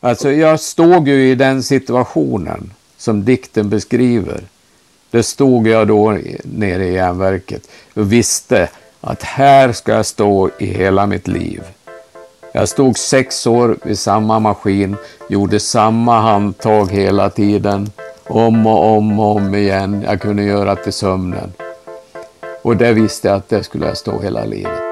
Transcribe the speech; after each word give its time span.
Alltså 0.00 0.32
jag 0.32 0.60
stod 0.60 1.08
ju 1.08 1.30
i 1.30 1.34
den 1.34 1.62
situationen 1.62 2.72
som 2.96 3.24
dikten 3.24 3.68
beskriver. 3.68 4.40
Det 5.10 5.22
stod 5.22 5.66
jag 5.66 5.88
då 5.88 6.18
nere 6.42 6.86
i 6.86 6.94
järnverket 6.94 7.68
och 7.94 8.12
visste 8.12 8.68
att 9.00 9.22
här 9.22 9.72
ska 9.72 9.92
jag 9.92 10.06
stå 10.06 10.50
i 10.58 10.66
hela 10.66 11.06
mitt 11.06 11.28
liv. 11.28 11.62
Jag 12.52 12.68
stod 12.68 12.98
sex 12.98 13.46
år 13.46 13.76
vid 13.82 13.98
samma 13.98 14.38
maskin, 14.38 14.96
gjorde 15.28 15.60
samma 15.60 16.20
handtag 16.20 16.92
hela 16.92 17.30
tiden, 17.30 17.90
om 18.24 18.66
och 18.66 18.96
om 18.96 19.20
och 19.20 19.36
om 19.36 19.54
igen. 19.54 20.02
Jag 20.06 20.20
kunde 20.20 20.42
göra 20.42 20.76
till 20.76 20.92
sömnen. 20.92 21.52
Och 22.62 22.76
det 22.76 22.92
visste 22.92 23.28
jag 23.28 23.36
att 23.36 23.48
det 23.48 23.64
skulle 23.64 23.86
jag 23.86 23.96
stå 23.96 24.20
hela 24.20 24.44
livet. 24.44 24.87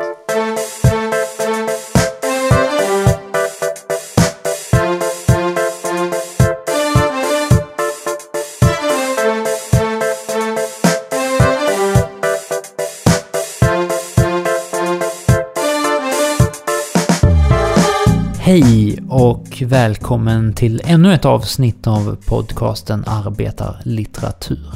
Och 19.57 19.63
välkommen 19.63 20.53
till 20.53 20.83
ännu 20.85 21.15
ett 21.15 21.25
avsnitt 21.25 21.87
av 21.87 22.17
podcasten 22.27 23.05
Arbetarlitteratur. 23.07 24.71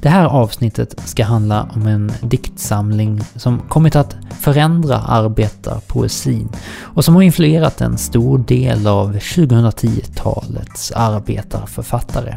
Det 0.00 0.08
här 0.08 0.24
avsnittet 0.24 1.00
ska 1.04 1.24
handla 1.24 1.68
om 1.74 1.86
en 1.86 2.12
diktsamling 2.22 3.20
som 3.36 3.58
kommit 3.58 3.96
att 3.96 4.16
förändra 4.40 4.98
arbetarpoesin 4.98 6.48
och 6.80 7.04
som 7.04 7.14
har 7.14 7.22
influerat 7.22 7.80
en 7.80 7.98
stor 7.98 8.38
del 8.38 8.86
av 8.86 9.16
2010-talets 9.16 10.92
arbetarförfattare. 10.92 12.36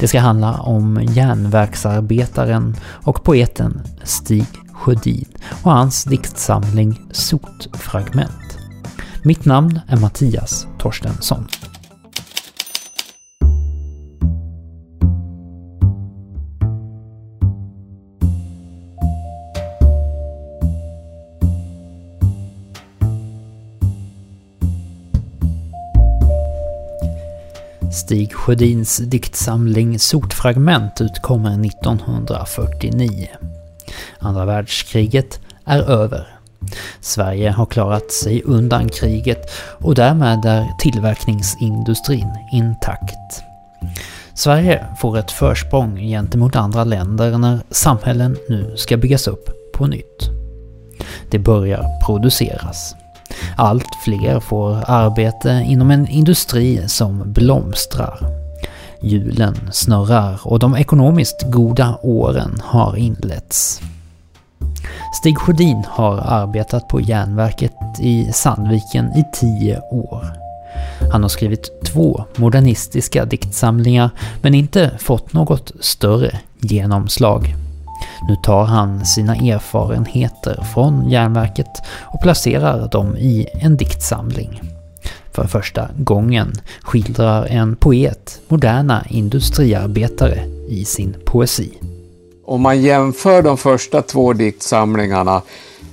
Det 0.00 0.08
ska 0.08 0.20
handla 0.20 0.60
om 0.60 1.00
järnverksarbetaren 1.02 2.76
och 2.86 3.24
poeten 3.24 3.82
Stig 4.04 4.46
Sjödin 4.72 5.28
och 5.62 5.72
hans 5.72 6.04
diktsamling 6.04 7.00
Sotfragment. 7.12 8.49
Mitt 9.22 9.44
namn 9.44 9.80
är 9.88 9.96
Mattias 9.96 10.66
Torstensson. 10.78 11.48
Stig 27.92 28.32
Sjödins 28.32 28.96
diktsamling 28.96 29.98
Sotfragment 29.98 31.00
utkommer 31.00 31.66
1949. 31.66 33.28
Andra 34.18 34.44
världskriget 34.44 35.40
är 35.64 35.82
över 35.82 36.39
Sverige 37.00 37.50
har 37.50 37.66
klarat 37.66 38.12
sig 38.12 38.42
undan 38.44 38.88
kriget 38.88 39.50
och 39.78 39.94
därmed 39.94 40.44
är 40.44 40.66
tillverkningsindustrin 40.78 42.28
intakt. 42.52 43.42
Sverige 44.34 44.86
får 44.98 45.18
ett 45.18 45.30
försprång 45.30 45.96
gentemot 45.96 46.56
andra 46.56 46.84
länder 46.84 47.38
när 47.38 47.60
samhällen 47.70 48.36
nu 48.48 48.74
ska 48.76 48.96
byggas 48.96 49.26
upp 49.26 49.50
på 49.74 49.86
nytt. 49.86 50.30
Det 51.30 51.38
börjar 51.38 51.84
produceras. 52.06 52.94
Allt 53.56 53.94
fler 54.04 54.40
får 54.40 54.90
arbete 54.90 55.64
inom 55.66 55.90
en 55.90 56.08
industri 56.08 56.88
som 56.88 57.32
blomstrar. 57.32 58.18
Hjulen 59.02 59.56
snurrar 59.72 60.40
och 60.42 60.58
de 60.58 60.76
ekonomiskt 60.76 61.42
goda 61.50 61.98
åren 62.02 62.60
har 62.64 62.96
inletts. 62.96 63.80
Stig 65.12 65.38
Sjödin 65.38 65.84
har 65.88 66.18
arbetat 66.18 66.88
på 66.88 67.00
järnverket 67.00 67.72
i 68.00 68.32
Sandviken 68.32 69.12
i 69.16 69.24
tio 69.32 69.80
år. 69.90 70.26
Han 71.12 71.22
har 71.22 71.28
skrivit 71.28 71.84
två 71.84 72.24
modernistiska 72.36 73.24
diktsamlingar 73.24 74.10
men 74.42 74.54
inte 74.54 74.90
fått 74.98 75.32
något 75.32 75.72
större 75.80 76.38
genomslag. 76.60 77.54
Nu 78.28 78.36
tar 78.42 78.64
han 78.64 79.06
sina 79.06 79.36
erfarenheter 79.36 80.64
från 80.74 81.10
järnverket 81.10 81.82
och 82.00 82.20
placerar 82.22 82.88
dem 82.88 83.16
i 83.16 83.46
en 83.52 83.76
diktsamling. 83.76 84.60
För 85.32 85.44
första 85.44 85.88
gången 85.96 86.52
skildrar 86.82 87.46
en 87.46 87.76
poet 87.76 88.40
moderna 88.48 89.04
industriarbetare 89.08 90.44
i 90.68 90.84
sin 90.84 91.16
poesi. 91.24 91.70
Om 92.50 92.62
man 92.62 92.82
jämför 92.82 93.42
de 93.42 93.58
första 93.58 94.02
två 94.02 94.32
diktsamlingarna 94.32 95.42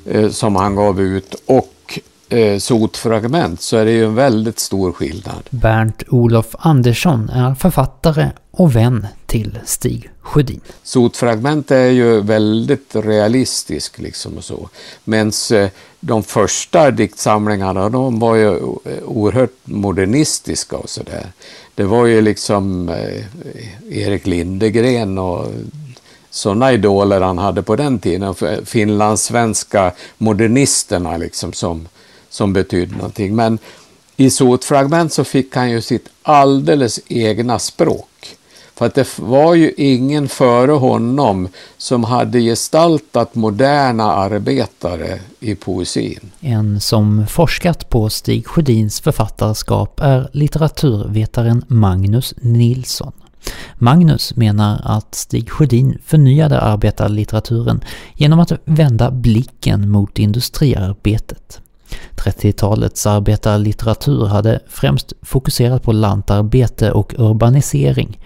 eh, 0.06 0.30
som 0.30 0.56
han 0.56 0.76
gav 0.76 1.02
ut 1.02 1.36
och 1.46 2.00
eh, 2.30 2.58
Sotfragment 2.58 3.62
så 3.62 3.78
är 3.78 3.86
det 3.86 3.92
ju 3.92 4.06
en 4.06 4.16
väldigt 4.16 4.60
stor 4.60 4.92
skillnad. 4.92 5.44
Bernt 5.50 6.04
Olof 6.10 6.56
Andersson 6.60 7.30
är 7.30 7.56
författare 7.56 8.32
och 8.52 8.76
vän 8.76 9.08
till 9.26 9.60
Stig 9.66 10.10
Sjödin. 10.22 10.62
Sotfragment 10.84 11.72
är 11.72 11.90
ju 11.90 12.22
väldigt 12.22 12.96
realistisk 12.96 14.00
liksom 14.00 14.38
och 14.38 14.44
så. 14.44 14.70
Medan 15.04 15.32
eh, 15.54 15.70
de 16.00 16.24
första 16.24 16.92
diktsamlingarna 16.92 17.90
de 17.90 18.20
var 18.20 18.36
ju 18.36 18.58
eh, 18.58 19.04
oerhört 19.06 19.54
modernistiska 19.64 20.78
och 20.78 20.90
sådär. 20.90 21.26
Det 21.76 21.84
var 21.84 22.06
ju 22.06 22.22
liksom 22.22 22.90
eh, 22.90 23.24
Erik 23.90 24.28
Lindegren 24.28 25.18
och 25.18 25.48
sådana 26.38 26.74
idoler 26.74 27.22
han 27.22 27.38
hade 27.38 27.64
på 27.64 27.76
den 27.76 28.00
tiden. 28.00 28.36
Finlandssvenska 28.66 29.92
modernisterna 30.18 31.18
liksom 31.18 31.54
som, 31.54 31.88
som 32.30 32.54
betydde 32.54 32.96
någonting. 32.96 33.36
Men 33.36 33.60
i 34.18 34.30
Sotfragment 34.30 35.14
så 35.14 35.24
fick 35.24 35.56
han 35.56 35.72
ju 35.72 35.82
sitt 35.82 36.10
alldeles 36.24 37.00
egna 37.08 37.60
språk. 37.60 38.38
För 38.76 38.86
att 38.86 38.96
det 38.96 39.20
var 39.20 39.56
ju 39.56 39.74
ingen 39.78 40.28
före 40.28 40.72
honom 40.72 41.48
som 41.78 42.04
hade 42.04 42.40
gestaltat 42.40 43.36
moderna 43.36 44.04
arbetare 44.04 45.20
i 45.40 45.56
poesin. 45.56 46.32
En 46.40 46.82
som 46.82 47.28
forskat 47.28 47.90
på 47.90 48.10
Stig 48.10 48.48
Sjödins 48.48 49.02
författarskap 49.02 50.00
är 50.00 50.30
litteraturvetaren 50.34 51.66
Magnus 51.68 52.34
Nilsson. 52.38 53.12
Magnus 53.76 54.36
menar 54.36 54.82
att 54.84 55.16
Stig 55.16 55.50
Sjödin 55.50 55.98
förnyade 56.06 56.62
arbetarlitteraturen 56.62 57.82
genom 58.16 58.40
att 58.40 58.52
vända 58.66 59.12
blicken 59.12 59.90
mot 59.90 60.20
industriarbetet. 60.20 61.62
30-talets 62.16 63.06
arbetarlitteratur 63.06 64.26
hade 64.26 64.60
främst 64.68 65.14
fokuserat 65.22 65.84
på 65.84 65.92
lantarbete 65.92 66.92
och 66.92 67.14
urbanisering. 67.18 68.20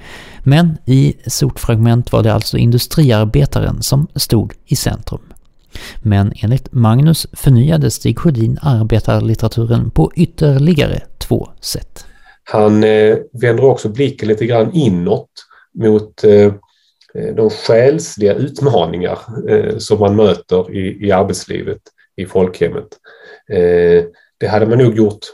Men 0.43 0.77
i 0.85 1.13
sotfragment 1.27 2.11
var 2.11 2.23
det 2.23 2.33
alltså 2.33 2.57
industriarbetaren 2.57 3.81
som 3.81 4.07
stod 4.15 4.53
i 4.65 4.75
centrum. 4.75 5.21
Men 5.97 6.33
enligt 6.35 6.71
Magnus 6.71 7.27
förnyade 7.33 7.91
Stig 7.91 8.19
Sjödin 8.19 8.57
arbetarlitteraturen 8.61 9.91
på 9.91 10.11
ytterligare 10.15 11.01
två 11.17 11.49
sätt. 11.61 12.05
Han 12.43 12.83
eh, 12.83 13.17
vänder 13.41 13.65
också 13.65 13.89
blicken 13.89 14.27
lite 14.27 14.45
grann 14.45 14.71
inåt 14.73 15.29
mot 15.73 16.23
eh, 16.23 16.53
eh, 17.13 17.35
de 17.35 17.49
själsliga 17.49 18.33
utmaningar 18.33 19.19
eh, 19.49 19.77
som 19.77 19.99
man 19.99 20.15
möter 20.15 20.75
i, 20.75 21.07
i 21.07 21.11
arbetslivet, 21.11 21.81
i 22.15 22.25
folkhemmet. 22.25 22.87
Eh, 23.49 24.03
det 24.37 24.47
hade 24.47 24.65
man 24.65 24.77
nog 24.77 24.97
gjort 24.97 25.25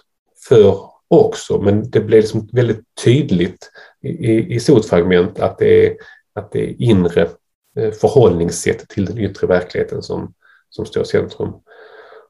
för 0.47 0.79
också, 1.07 1.61
men 1.61 1.89
det 1.89 1.99
blev 1.99 2.21
liksom 2.21 2.49
väldigt 2.53 2.81
tydligt 3.03 3.71
i, 4.01 4.09
i, 4.09 4.55
i 4.55 4.59
sotfragment 4.59 5.39
att 5.39 5.57
det 5.57 5.85
är, 5.85 5.95
att 6.33 6.51
det 6.51 6.69
är 6.69 6.81
inre 6.81 7.29
eh, 7.77 7.91
förhållningssätt 7.91 8.89
till 8.89 9.05
den 9.05 9.17
yttre 9.17 9.47
verkligheten 9.47 10.03
som, 10.03 10.33
som 10.69 10.85
står 10.85 11.03
i 11.03 11.05
centrum. 11.05 11.53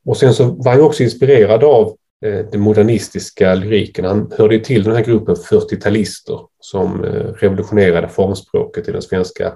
Och 0.06 0.18
sen 0.18 0.34
så 0.34 0.44
var 0.44 0.72
han 0.72 0.82
också 0.82 1.04
inspirerad 1.04 1.64
av 1.64 1.98
Eh, 2.26 2.46
den 2.52 2.62
modernistiska 2.62 3.56
lyriken. 3.56 4.06
Han 4.06 4.32
hörde 4.38 4.56
ju 4.56 4.62
till 4.62 4.84
den 4.84 4.96
här 4.96 5.04
gruppen 5.04 5.36
40-talister 5.36 6.40
som 6.60 7.04
eh, 7.04 7.10
revolutionerade 7.12 8.10
formspråket 8.10 8.88
i 8.88 8.92
den 8.92 9.02
svenska 9.02 9.54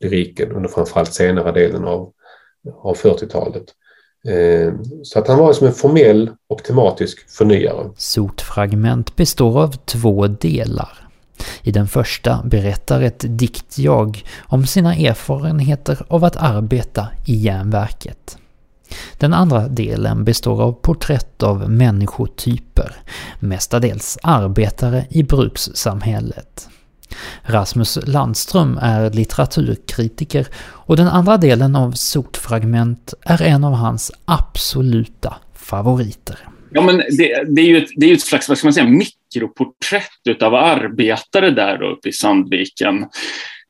lyriken 0.00 0.52
under 0.52 0.68
framförallt 0.68 1.12
senare 1.12 1.52
delen 1.52 1.84
av, 1.84 2.12
av 2.82 2.96
40-talet. 2.96 3.64
Eh, 4.28 4.72
så 5.02 5.18
att 5.18 5.28
han 5.28 5.38
var 5.38 5.52
som 5.52 5.66
en 5.66 5.72
formell 5.72 6.30
och 6.48 6.64
tematisk 6.64 7.30
förnyare. 7.30 7.90
Sotfragment 7.96 9.16
består 9.16 9.62
av 9.62 9.72
två 9.72 10.26
delar. 10.26 11.08
I 11.62 11.70
den 11.72 11.88
första 11.88 12.42
berättar 12.44 13.02
ett 13.02 13.24
diktjag 13.28 14.24
om 14.48 14.66
sina 14.66 14.94
erfarenheter 14.94 16.06
av 16.08 16.24
att 16.24 16.36
arbeta 16.36 17.08
i 17.26 17.34
järnverket. 17.34 18.38
Den 19.18 19.34
andra 19.34 19.68
delen 19.68 20.24
består 20.24 20.62
av 20.62 20.72
porträtt 20.72 21.42
av 21.42 21.70
människotyper, 21.70 22.96
mestadels 23.40 24.18
arbetare 24.22 25.06
i 25.10 25.22
brukssamhället. 25.22 26.68
Rasmus 27.42 27.98
Landström 28.06 28.78
är 28.82 29.10
litteraturkritiker 29.10 30.46
och 30.62 30.96
den 30.96 31.08
andra 31.08 31.36
delen 31.36 31.76
av 31.76 31.92
Sotfragment 31.92 33.14
är 33.20 33.42
en 33.42 33.64
av 33.64 33.72
hans 33.72 34.12
absoluta 34.24 35.36
favoriter. 35.54 36.38
Ja, 36.72 36.82
men 36.82 36.96
det, 36.96 37.44
det 37.54 37.60
är 37.62 37.66
ju 37.66 37.78
ett, 37.78 37.88
det 37.96 38.10
är 38.10 38.14
ett 38.14 38.20
slags 38.20 38.48
vad 38.48 38.58
ska 38.58 38.66
man 38.66 38.72
säga, 38.72 38.86
mikroporträtt 38.86 40.42
av 40.42 40.54
arbetare 40.54 41.50
där 41.50 41.82
uppe 41.82 42.08
i 42.08 42.12
Sandviken. 42.12 43.06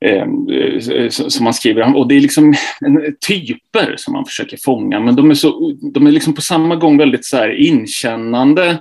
Ehm, 0.05 0.49
eh, 0.49 1.08
som 1.08 1.47
han 1.47 1.55
skriver. 1.55 1.97
Och 1.97 2.08
det 2.08 2.17
är 2.17 2.20
liksom 2.20 2.49
eh, 2.87 3.12
typer 3.29 3.94
som 3.97 4.14
han 4.14 4.25
försöker 4.25 4.58
fånga, 4.64 5.00
men 5.00 5.17
de 5.17 5.31
är, 5.31 5.35
så, 5.35 5.73
de 5.93 6.06
är 6.06 6.11
liksom 6.11 6.35
på 6.35 6.43
samma 6.43 6.76
gång 6.76 6.99
väldigt 6.99 7.25
så 7.25 7.37
här 7.37 7.50
inkännande 7.50 8.81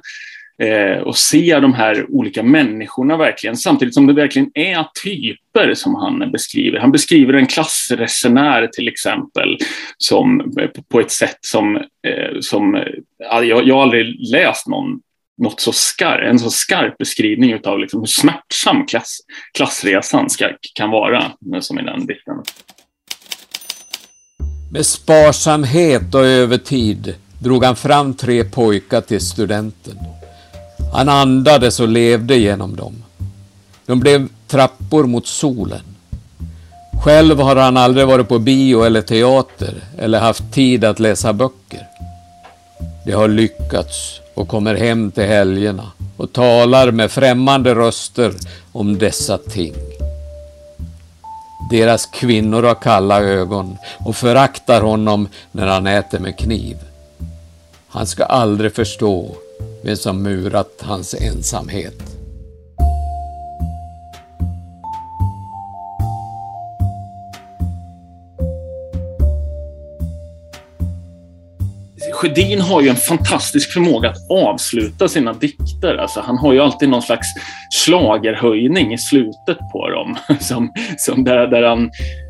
eh, 0.62 1.02
och 1.02 1.18
ser 1.18 1.62
de 1.62 1.74
här 1.74 2.06
olika 2.10 2.44
människorna 2.44 3.18
verkligen, 3.18 3.58
samtidigt 3.58 3.94
som 3.94 4.08
det 4.08 4.14
verkligen 4.14 4.52
är 4.54 4.86
typer 5.04 5.74
som 5.74 5.96
han 5.96 6.32
beskriver. 6.32 6.80
Han 6.80 6.92
beskriver 6.92 7.34
en 7.34 7.48
klassresenär 7.48 8.68
till 8.68 8.88
exempel 8.88 9.58
som, 9.98 10.40
eh, 10.60 10.70
på 10.92 11.00
ett 11.00 11.12
sätt 11.12 11.38
som, 11.42 11.76
eh, 11.76 12.40
som 12.40 12.76
eh, 12.76 12.84
jag, 13.20 13.68
jag 13.68 13.76
har 13.76 13.84
aldrig 13.84 14.32
läst 14.32 14.68
någon 14.68 15.00
något 15.40 15.62
så 15.62 15.72
skarp, 15.72 16.30
en 16.30 16.40
så 16.40 16.50
skarp 16.50 16.98
beskrivning 16.98 17.60
av 17.66 17.80
liksom 17.80 18.00
hur 18.00 18.08
smärtsam 18.08 18.86
klass, 18.86 19.20
klassresan 19.54 20.30
ska, 20.30 20.50
kan 20.74 20.90
vara, 20.90 21.32
eh, 21.56 21.60
som 21.60 21.80
i 21.80 21.84
den 21.84 22.06
dikten. 22.06 22.36
Med 24.72 24.86
sparsamhet 24.86 26.16
och 26.16 26.26
övertid 26.26 27.16
drog 27.40 27.64
han 27.64 27.76
fram 27.76 28.14
tre 28.14 28.44
pojkar 28.44 29.02
till 29.02 29.22
studenten. 29.22 29.98
Han 30.94 31.10
andades 31.10 31.80
och 31.80 31.88
levde 31.88 32.36
genom 32.36 32.76
dem. 32.76 33.04
De 33.86 34.00
blev 34.00 34.28
trappor 34.48 35.04
mot 35.04 35.28
solen. 35.28 35.82
Själv 37.04 37.40
har 37.40 37.56
han 37.56 37.78
aldrig 37.78 38.08
varit 38.08 38.28
på 38.28 38.40
bio 38.40 38.84
eller 38.84 39.02
teater 39.02 39.74
eller 39.98 40.20
haft 40.20 40.54
tid 40.54 40.86
att 40.86 41.00
läsa 41.00 41.34
böcker. 41.34 41.88
Det 43.06 43.12
har 43.12 43.28
lyckats 43.28 44.20
och 44.40 44.48
kommer 44.48 44.76
hem 44.76 45.12
till 45.12 45.24
helgerna 45.24 45.92
och 46.18 46.34
talar 46.34 46.92
med 46.92 47.12
främmande 47.12 47.76
röster 47.76 48.34
om 48.72 48.98
dessa 48.98 49.38
ting. 49.38 49.74
Deras 51.72 52.06
kvinnor 52.06 52.64
har 52.64 52.76
kalla 52.76 53.22
ögon 53.22 53.78
och 54.06 54.16
föraktar 54.16 54.82
honom 54.82 55.28
när 55.52 55.68
han 55.68 55.88
äter 55.88 56.20
med 56.20 56.38
kniv. 56.38 56.78
Han 57.88 58.08
ska 58.08 58.24
aldrig 58.24 58.76
förstå 58.76 59.36
vem 59.84 59.98
som 59.98 60.24
murat 60.24 60.82
hans 60.82 61.14
ensamhet. 61.14 62.09
Sjödin 72.20 72.62
har 72.62 72.82
ju 72.82 72.90
en 72.90 72.96
fantastisk 72.96 73.74
förmåga 73.74 74.10
att 74.10 74.30
avsluta 74.30 75.08
sina 75.08 75.34
dikter. 75.34 75.96
Alltså, 75.96 76.20
han 76.20 76.38
har 76.38 76.54
ju 76.54 76.60
alltid 76.60 76.90
någon 76.90 77.02
slags 77.02 77.28
slagerhöjning 77.72 78.94
i 78.94 78.98
slutet 78.98 79.58
på 79.72 79.90
dem. 79.90 80.18
Som, 80.40 80.74
som 80.98 81.24
där, 81.24 81.48
där 81.48 81.64
han, 81.64 81.90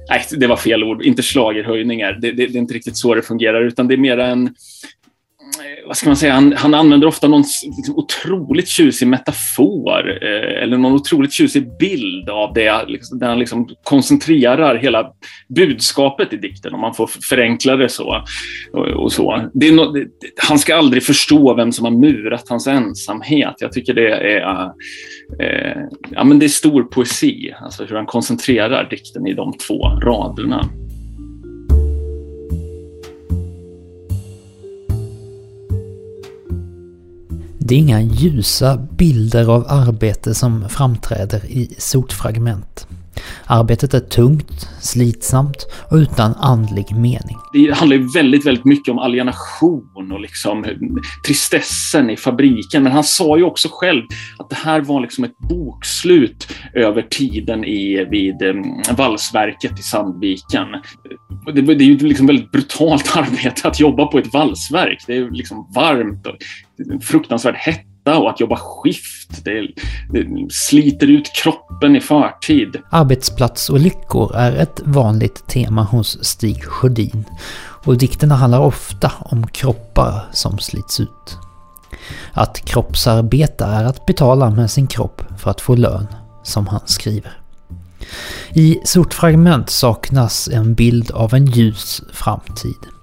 nej, 0.10 0.26
det 0.32 0.48
var 0.48 0.56
fel 0.56 0.84
ord, 0.84 1.04
inte 1.04 1.24
slagerhöjningar. 1.24 2.18
Det, 2.22 2.32
det, 2.32 2.48
det, 2.48 2.58
är 2.58 2.60
inte 2.60 2.74
riktigt 2.74 2.98
så 2.98 3.16
det 3.16 3.22
fungerar, 3.22 3.62
utan 3.62 3.88
det 3.88 3.96
är 3.96 3.98
mer 3.98 4.18
en, 4.18 4.56
vad 5.90 5.98
ska 5.98 6.10
man 6.10 6.18
säga, 6.18 6.34
han, 6.34 6.54
han 6.54 6.74
använder 6.74 7.08
ofta 7.08 7.28
någon 7.28 7.44
liksom, 7.78 7.96
otroligt 7.98 8.68
tjusig 8.68 9.08
metafor 9.08 10.24
eh, 10.24 10.64
eller 10.64 10.78
någon 10.78 10.94
otroligt 10.94 11.34
tjusig 11.34 11.78
bild 11.80 12.30
av 12.30 12.54
det, 12.54 12.86
liksom, 12.88 13.20
där 13.20 13.28
han 13.28 13.40
liksom 13.40 13.70
koncentrerar 13.84 14.76
hela 14.76 15.12
budskapet 15.56 16.34
i 16.34 16.38
dikten, 16.38 16.74
om 16.74 16.82
man 16.82 16.94
får 16.94 17.08
förenkla 17.08 17.76
det 17.76 17.90
så. 17.90 18.24
Och, 18.74 18.88
och 18.88 19.12
så. 19.12 19.50
Det 19.54 19.72
no, 19.72 19.92
det, 19.92 20.08
han 20.38 20.60
ska 20.60 20.76
aldrig 20.76 21.04
förstå 21.04 21.54
vem 21.54 21.72
som 21.72 21.86
har 21.86 21.92
murat 21.92 22.50
hans 22.50 22.68
ensamhet. 22.68 23.56
Jag 23.60 23.72
tycker 23.72 23.94
det 23.94 24.12
är, 24.12 24.66
eh, 25.42 25.82
ja, 26.10 26.24
men 26.24 26.40
det 26.40 26.46
är 26.46 26.50
stor 26.50 26.84
poesi, 26.84 27.54
alltså 27.62 27.86
hur 27.86 27.96
han 27.96 28.06
koncentrerar 28.06 28.90
dikten 28.90 29.28
i 29.28 29.34
de 29.34 29.54
två 29.58 29.88
raderna. 29.88 30.70
Det 37.70 37.76
är 37.76 37.80
inga 37.80 38.02
ljusa 38.02 38.78
bilder 38.98 39.50
av 39.50 39.66
arbete 39.68 40.34
som 40.34 40.70
framträder 40.70 41.46
i 41.46 41.76
sotfragment. 41.78 42.88
Arbetet 43.46 43.94
är 43.94 44.00
tungt, 44.00 44.70
slitsamt 44.82 45.68
och 45.92 45.96
utan 45.96 46.34
andlig 46.34 46.96
mening. 46.96 47.38
Det 47.54 47.76
handlar 47.76 47.98
ju 47.98 48.08
väldigt, 48.16 48.46
väldigt 48.46 48.66
mycket 48.66 48.92
om 48.92 49.00
alienation 49.00 50.12
och 50.12 50.20
liksom 50.20 50.66
tristessen 51.26 52.10
i 52.10 52.18
fabriken. 52.18 52.84
Men 52.84 52.92
han 52.92 53.04
sa 53.04 53.38
ju 53.38 53.44
också 53.44 53.68
själv 53.72 54.04
att 54.40 54.50
det 54.50 54.56
här 54.56 54.82
var 54.82 55.02
liksom 55.02 55.24
ett 55.24 55.38
bokslut 55.50 56.48
över 56.74 57.02
tiden 57.02 57.66
i, 57.66 58.06
vid 58.12 58.42
mm, 58.42 58.64
valsverket 58.98 59.80
i 59.80 59.82
Sandviken. 59.82 60.68
Det, 61.46 61.62
det 61.62 61.84
är 61.84 61.88
ju 61.88 61.98
liksom 61.98 62.28
väldigt 62.28 62.52
brutalt 62.52 63.12
arbete 63.18 63.68
att 63.68 63.80
jobba 63.80 64.06
på 64.06 64.18
ett 64.18 64.34
valsverk. 64.34 65.04
Det 65.08 65.18
är 65.18 65.32
liksom 65.32 65.72
varmt 65.76 66.28
och 66.28 66.36
fruktansvärd 67.02 67.56
hetta 67.56 68.18
och 68.18 68.30
att 68.30 68.40
jobba 68.40 68.56
skift. 68.56 69.46
Det, 69.46 69.68
det, 70.10 70.52
sliter 70.52 71.08
ut 71.08 71.32
kroppen 71.36 71.96
i 71.96 72.02
förtid. 72.02 72.78
Arbetsplatsolyckor 72.90 74.36
är 74.36 74.56
ett 74.56 74.82
vanligt 74.86 75.48
tema 75.48 75.84
hos 75.84 76.24
Stig 76.24 76.64
Sjödin 76.64 77.26
och 77.84 77.98
dikterna 77.98 78.36
handlar 78.36 78.60
ofta 78.60 79.12
om 79.20 79.48
kroppar 79.48 80.26
som 80.32 80.60
slits 80.60 81.00
ut. 81.00 81.38
Att 82.34 82.66
kroppsarbeta 82.66 83.68
är 83.68 83.84
att 83.84 84.06
betala 84.06 84.50
med 84.50 84.72
sin 84.72 84.88
kropp 84.88 85.22
för 85.38 85.52
att 85.52 85.62
få 85.62 85.76
lön, 85.76 86.08
som 86.44 86.68
han 86.68 86.82
skriver. 86.86 87.32
I 88.54 88.80
Sortfragment 88.86 89.70
saknas 89.70 90.48
en 90.48 90.74
bild 90.74 91.12
av 91.12 91.34
en 91.34 91.46
ljus 91.46 92.02
framtid. 92.14 92.99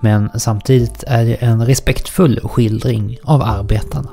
Men 0.00 0.30
samtidigt 0.38 1.04
är 1.06 1.24
det 1.24 1.34
en 1.34 1.66
respektfull 1.66 2.40
skildring 2.44 3.18
av 3.22 3.42
arbetarna. 3.42 4.10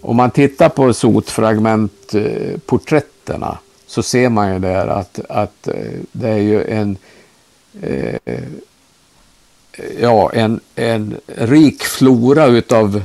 Om 0.00 0.16
man 0.16 0.30
tittar 0.30 0.68
på 0.68 0.94
sotfragmentporträtterna 0.94 3.58
så 3.86 4.02
ser 4.02 4.28
man 4.28 4.52
ju 4.52 4.58
där 4.58 4.86
att, 4.86 5.20
att 5.28 5.68
eh, 5.68 5.74
det 6.12 6.28
är 6.28 6.38
ju 6.38 6.64
en 6.64 6.96
eh, 7.82 8.16
ja, 10.00 10.30
en, 10.32 10.60
en 10.74 11.16
rik 11.26 11.82
flora 11.82 12.46
utav 12.46 13.02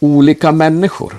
olika 0.00 0.52
människor. 0.52 1.14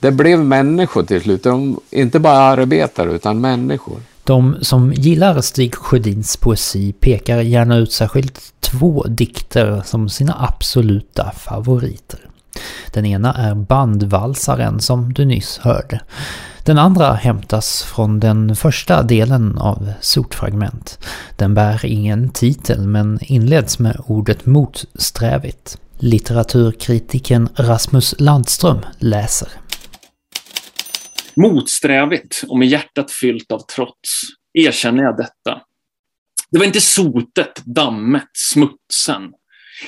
Det 0.00 0.10
blev 0.10 0.44
människor 0.44 1.02
till 1.02 1.22
slut, 1.22 1.42
De, 1.42 1.80
inte 1.90 2.18
bara 2.18 2.38
arbetare 2.38 3.12
utan 3.12 3.40
människor. 3.40 4.00
De 4.26 4.56
som 4.62 4.92
gillar 4.92 5.40
Stig 5.40 5.74
Sjödins 5.74 6.36
poesi 6.36 6.92
pekar 6.92 7.40
gärna 7.40 7.76
ut 7.76 7.92
särskilt 7.92 8.40
två 8.60 9.02
dikter 9.08 9.82
som 9.84 10.08
sina 10.08 10.36
absoluta 10.38 11.30
favoriter. 11.30 12.20
Den 12.92 13.06
ena 13.06 13.34
är 13.34 13.54
bandvalsaren 13.54 14.80
som 14.80 15.12
du 15.12 15.24
nyss 15.24 15.58
hörde. 15.58 16.00
Den 16.64 16.78
andra 16.78 17.12
hämtas 17.12 17.82
från 17.82 18.20
den 18.20 18.56
första 18.56 19.02
delen 19.02 19.58
av 19.58 19.92
Sotfragment. 20.00 20.98
Den 21.36 21.54
bär 21.54 21.86
ingen 21.86 22.30
titel 22.30 22.86
men 22.86 23.18
inleds 23.22 23.78
med 23.78 24.00
ordet 24.06 24.46
motsträvigt. 24.46 25.78
Litteraturkritiken 25.98 27.48
Rasmus 27.56 28.14
Landström 28.18 28.78
läser. 28.98 29.48
Motsträvigt 31.40 32.44
och 32.48 32.58
med 32.58 32.68
hjärtat 32.68 33.12
fyllt 33.12 33.52
av 33.52 33.58
trots 33.58 34.22
erkänner 34.52 35.02
jag 35.02 35.16
detta. 35.16 35.62
Det 36.50 36.58
var 36.58 36.66
inte 36.66 36.80
sotet, 36.80 37.62
dammet, 37.64 38.30
smutsen. 38.32 39.32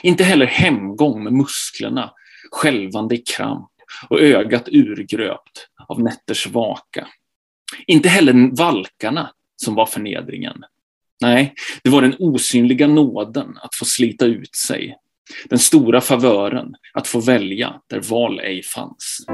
Inte 0.02 0.24
heller 0.24 0.46
hemgång 0.46 1.24
med 1.24 1.32
musklerna, 1.32 2.12
skälvande 2.50 3.14
i 3.14 3.18
kramp 3.18 3.70
och 4.08 4.20
ögat 4.20 4.68
urgröpt 4.68 5.68
av 5.88 6.02
nätters 6.02 6.46
vaka. 6.46 7.08
Inte 7.86 8.08
heller 8.08 8.56
valkarna 8.56 9.30
som 9.56 9.74
var 9.74 9.86
förnedringen. 9.86 10.64
Nej, 11.20 11.54
det 11.82 11.90
var 11.90 12.02
den 12.02 12.16
osynliga 12.18 12.86
nåden 12.86 13.58
att 13.62 13.74
få 13.74 13.84
slita 13.84 14.26
ut 14.26 14.56
sig. 14.56 14.96
Den 15.48 15.58
stora 15.58 16.00
favören 16.00 16.74
att 16.94 17.08
få 17.08 17.20
välja 17.20 17.80
där 17.86 18.00
val 18.00 18.40
ej 18.40 18.62
fanns. 18.62 19.26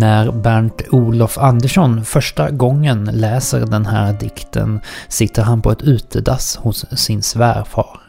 När 0.00 0.32
Bernt 0.32 0.82
Olof 0.90 1.38
Andersson 1.38 2.04
första 2.04 2.50
gången 2.50 3.10
läser 3.12 3.60
den 3.60 3.86
här 3.86 4.12
dikten 4.12 4.80
sitter 5.08 5.42
han 5.42 5.62
på 5.62 5.72
ett 5.72 5.82
utedass 5.82 6.56
hos 6.56 6.86
sin 7.00 7.22
svärfar. 7.22 8.00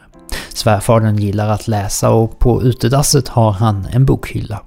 Svärfadern 0.50 1.18
gillar 1.18 1.50
att 1.50 1.68
läsa 1.68 2.10
och 2.10 2.40
på 2.40 2.64
utedasset 2.64 3.28
har 3.28 3.52
han 3.52 3.88
en 3.94 4.06
bokhylla. 4.06 4.62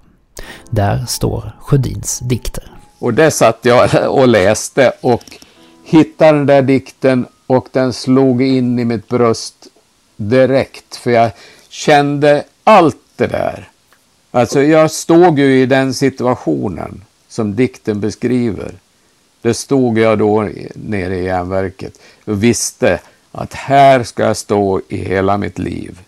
Där 0.70 1.04
står 1.08 1.52
Sjödins 1.60 2.18
dikter. 2.18 2.72
Och 2.98 3.14
där 3.14 3.30
satt 3.30 3.58
jag 3.62 3.90
och 4.08 4.28
läste 4.28 4.92
och 5.00 5.24
hittade 5.84 6.38
den 6.38 6.46
där 6.46 6.62
dikten 6.62 7.26
och 7.46 7.68
den 7.72 7.92
slog 7.92 8.42
in 8.42 8.78
i 8.78 8.84
mitt 8.84 9.08
bröst 9.08 9.54
direkt. 10.16 10.96
För 10.96 11.10
jag 11.10 11.30
kände 11.68 12.44
allt 12.64 12.96
det 13.16 13.26
där. 13.26 13.68
Alltså 14.30 14.62
jag 14.62 14.90
stod 14.90 15.38
ju 15.38 15.62
i 15.62 15.66
den 15.66 15.94
situationen 15.94 17.00
som 17.34 17.56
dikten 17.56 18.00
beskriver. 18.00 18.74
Det 19.42 19.54
stod 19.54 19.98
jag 19.98 20.18
då 20.18 20.48
nere 20.74 21.16
i 21.16 21.24
järnverket 21.24 21.98
och 22.24 22.42
visste 22.42 23.00
att 23.32 23.54
här 23.54 24.02
ska 24.02 24.22
jag 24.22 24.36
stå 24.36 24.80
i 24.88 24.96
hela 24.96 25.36
mitt 25.36 25.58
liv. 25.58 26.00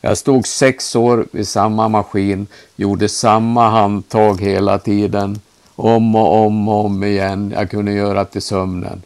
Jag 0.00 0.18
stod 0.18 0.46
sex 0.46 0.96
år 0.96 1.26
vid 1.32 1.48
samma 1.48 1.88
maskin, 1.88 2.46
gjorde 2.76 3.08
samma 3.08 3.68
handtag 3.70 4.40
hela 4.40 4.78
tiden, 4.78 5.40
om 5.76 6.14
och 6.14 6.46
om 6.46 6.68
och 6.68 6.84
om 6.84 7.04
igen. 7.04 7.52
Jag 7.56 7.70
kunde 7.70 7.92
göra 7.92 8.24
till 8.24 8.42
sömnen. 8.42 9.02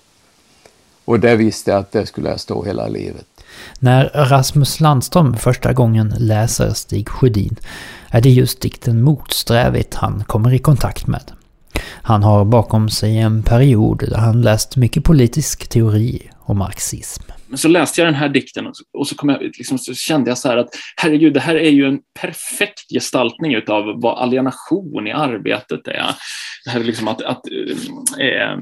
Och 1.04 1.20
det 1.20 1.36
visste 1.36 1.70
jag 1.70 1.80
att 1.80 1.92
det 1.92 2.06
skulle 2.06 2.28
jag 2.28 2.40
stå 2.40 2.64
hela 2.64 2.88
livet. 2.88 3.35
När 3.78 4.10
Rasmus 4.14 4.80
Landström 4.80 5.36
första 5.36 5.72
gången 5.72 6.14
läser 6.18 6.70
Stig 6.70 7.08
Sjödin 7.08 7.56
är 8.10 8.20
det 8.20 8.30
just 8.30 8.60
dikten 8.60 9.02
Motsträvigt 9.02 9.94
han 9.94 10.24
kommer 10.24 10.54
i 10.54 10.58
kontakt 10.58 11.06
med. 11.06 11.32
Han 12.02 12.22
har 12.22 12.44
bakom 12.44 12.88
sig 12.88 13.18
en 13.18 13.42
period 13.42 13.98
där 14.10 14.18
han 14.18 14.42
läst 14.42 14.76
mycket 14.76 15.04
politisk 15.04 15.68
teori 15.68 16.30
och 16.38 16.56
marxism. 16.56 17.22
Men 17.48 17.58
så 17.58 17.68
läste 17.68 18.00
jag 18.00 18.08
den 18.08 18.14
här 18.14 18.28
dikten 18.28 18.66
och 18.98 19.06
så, 19.06 19.14
kom 19.14 19.28
jag, 19.28 19.42
liksom, 19.42 19.78
så 19.78 19.94
kände 19.94 20.30
jag 20.30 20.38
så 20.38 20.48
här 20.48 20.56
att 20.56 20.68
herregud, 20.96 21.34
det 21.34 21.40
här 21.40 21.54
är 21.54 21.70
ju 21.70 21.86
en 21.86 21.98
perfekt 22.20 22.92
gestaltning 22.94 23.56
av 23.56 24.00
vad 24.00 24.18
alienation 24.18 25.06
i 25.06 25.12
arbetet 25.12 25.88
är. 25.88 26.06
Det 26.64 26.70
här 26.70 26.80
är 26.80 26.84
liksom 26.84 27.08
att, 27.08 27.22
att 27.22 27.40
äh, 28.20 28.58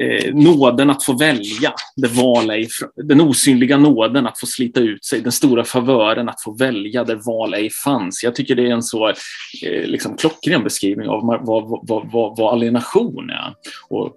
eh, 0.00 0.34
nåden 0.34 0.90
att 0.90 1.04
få 1.04 1.18
välja, 1.18 1.72
det 1.96 2.08
val 2.08 2.50
ej, 2.50 2.68
den 2.96 3.20
osynliga 3.20 3.76
nåden 3.76 4.26
att 4.26 4.40
få 4.40 4.46
slita 4.46 4.80
ut 4.80 5.04
sig, 5.04 5.20
den 5.20 5.32
stora 5.32 5.64
favören 5.64 6.28
att 6.28 6.42
få 6.42 6.56
välja 6.56 7.04
där 7.04 7.20
val 7.26 7.54
ej 7.54 7.70
fanns. 7.84 8.22
Jag 8.24 8.34
tycker 8.34 8.54
det 8.54 8.66
är 8.66 8.72
en 8.72 8.82
så 8.82 9.08
eh, 9.08 9.84
liksom, 9.84 10.16
klockren 10.16 10.64
beskrivning 10.64 11.08
av 11.08 11.26
vad, 11.26 11.68
vad, 11.88 12.10
vad, 12.12 12.36
vad 12.36 12.52
alienation 12.52 13.30
är. 13.30 13.54
Och 13.88 14.16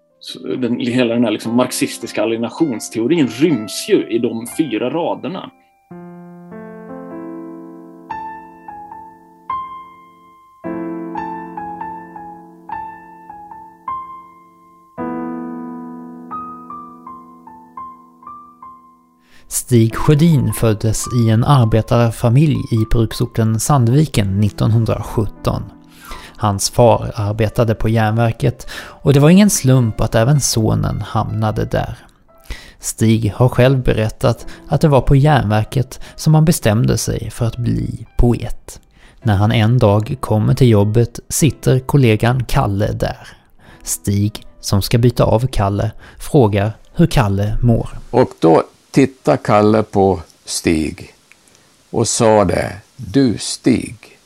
den, 0.57 0.79
hela 0.79 1.13
den 1.13 1.23
här 1.23 1.31
liksom 1.31 1.55
marxistiska 1.55 2.23
alienationsteorin 2.23 3.27
ryms 3.27 3.85
ju 3.89 4.07
i 4.07 4.19
de 4.19 4.47
fyra 4.57 4.89
raderna. 4.89 5.51
Stig 19.53 19.95
Sjödin 19.95 20.53
föddes 20.53 21.05
i 21.15 21.29
en 21.29 21.43
arbetarfamilj 21.43 22.57
i 22.71 22.85
bruksorten 22.91 23.59
Sandviken 23.59 24.43
1917. 24.43 25.63
Hans 26.37 26.69
far 26.69 27.11
arbetade 27.15 27.75
på 27.75 27.89
järnverket 27.89 28.67
och 28.73 29.13
det 29.13 29.19
var 29.19 29.29
ingen 29.29 29.49
slump 29.49 30.01
att 30.01 30.15
även 30.15 30.41
sonen 30.41 31.01
hamnade 31.01 31.65
där. 31.65 31.97
Stig 32.79 33.33
har 33.35 33.49
själv 33.49 33.83
berättat 33.83 34.47
att 34.67 34.81
det 34.81 34.87
var 34.87 35.01
på 35.01 35.15
järnverket 35.15 35.99
som 36.15 36.35
han 36.35 36.45
bestämde 36.45 36.97
sig 36.97 37.29
för 37.29 37.45
att 37.45 37.57
bli 37.57 38.05
poet. 38.17 38.81
När 39.21 39.35
han 39.35 39.51
en 39.51 39.79
dag 39.79 40.15
kommer 40.19 40.53
till 40.53 40.69
jobbet 40.69 41.19
sitter 41.29 41.79
kollegan 41.79 42.45
Kalle 42.45 42.91
där. 42.91 43.27
Stig, 43.83 44.45
som 44.59 44.81
ska 44.81 44.97
byta 44.97 45.23
av 45.23 45.47
Kalle, 45.47 45.91
frågar 46.17 46.73
hur 46.93 47.07
Kalle 47.07 47.57
mår. 47.61 47.89
Och 48.11 48.29
då 48.39 48.63
tittade 48.93 49.37
Kalle 49.37 49.83
på 49.83 50.21
Stig 50.45 51.13
och 51.89 52.07
sa 52.07 52.45
det. 52.45 52.77
Du 52.95 53.37
Stig, 53.37 54.19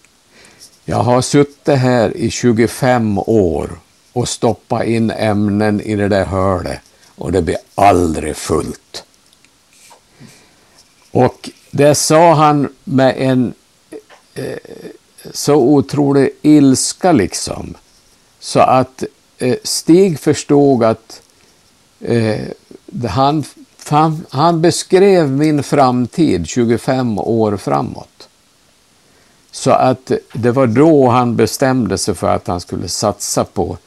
jag 0.86 0.98
har 0.98 1.22
suttit 1.22 1.68
här 1.68 2.18
i 2.18 2.30
25 2.32 3.18
år 3.18 3.80
och 4.14 4.30
stoppat 4.30 4.86
in 4.86 5.12
ämnen 5.12 5.82
i 5.82 5.96
det 5.96 6.08
där 6.08 6.26
hörnet 6.26 6.80
och 7.16 7.32
det 7.32 7.42
blir 7.42 7.58
aldrig 7.76 8.36
fullt. 8.36 9.04
Och 11.12 11.50
det 11.72 11.96
sa 11.96 12.34
han 12.34 12.74
med 12.84 13.16
en 13.18 13.54
eh, 14.34 14.58
så 15.34 15.56
otrolig 15.56 16.30
ilska 16.42 17.12
liksom. 17.12 17.74
Så 18.40 18.60
att 18.60 19.04
eh, 19.38 19.58
Stig 19.64 20.20
förstod 20.20 20.84
att 20.84 21.22
eh, 22.00 22.48
han 23.10 23.44
han, 23.90 24.26
han 24.30 24.62
beskrev 24.62 25.32
min 25.32 25.64
framtid 25.64 26.48
25 26.48 27.20
år 27.20 27.58
framåt. 27.58 28.30
Så 29.52 29.72
att 29.72 30.12
det 30.34 30.52
var 30.52 30.68
då 30.68 31.10
han 31.10 31.36
bestämde 31.36 31.98
sig 31.98 32.16
för 32.16 32.36
att 32.36 32.48
han 32.48 32.60
skulle 32.60 32.88
satsa 32.88 33.44
på, 33.44 33.78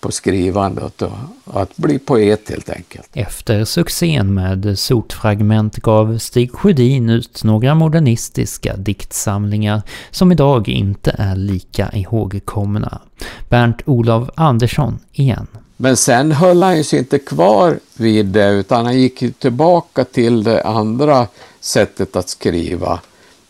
på 0.00 0.12
skrivandet 0.12 1.02
och, 1.02 1.12
att 1.44 1.76
bli 1.76 1.98
poet 1.98 2.50
helt 2.50 2.70
enkelt. 2.70 3.08
Efter 3.12 3.64
succén 3.64 4.34
med 4.34 4.78
Sotfragment 4.78 5.76
gav 5.76 6.18
Stig 6.18 6.52
Sjödin 6.52 7.10
ut 7.10 7.44
några 7.44 7.74
modernistiska 7.74 8.76
diktsamlingar 8.76 9.82
som 10.10 10.32
idag 10.32 10.68
inte 10.68 11.14
är 11.18 11.36
lika 11.36 11.90
ihågkomna. 11.92 13.00
Bernt-Olov 13.48 14.30
Andersson 14.34 14.98
igen. 15.12 15.46
Men 15.76 15.96
sen 15.96 16.32
höll 16.32 16.62
han 16.62 16.76
ju 16.76 16.84
sig 16.84 16.98
inte 16.98 17.18
kvar 17.18 17.78
vid 17.94 18.26
det 18.26 18.48
utan 18.48 18.86
han 18.86 18.98
gick 18.98 19.38
tillbaka 19.38 20.04
till 20.04 20.44
det 20.44 20.62
andra 20.62 21.26
sättet 21.60 22.16
att 22.16 22.28
skriva. 22.28 23.00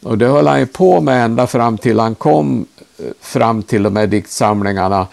Och 0.02 0.18
det 0.18 0.26
höll 0.26 0.46
han 0.46 0.60
ju 0.60 0.66
på 0.66 1.00
med 1.00 1.24
ända 1.24 1.46
fram 1.46 1.78
till 1.78 2.00
han 2.00 2.14
kom 2.14 2.66
eh, 2.98 3.04
fram 3.20 3.62
till 3.62 3.82
de 3.82 3.96
här 3.96 4.06
diktsamlingarna 4.06 5.06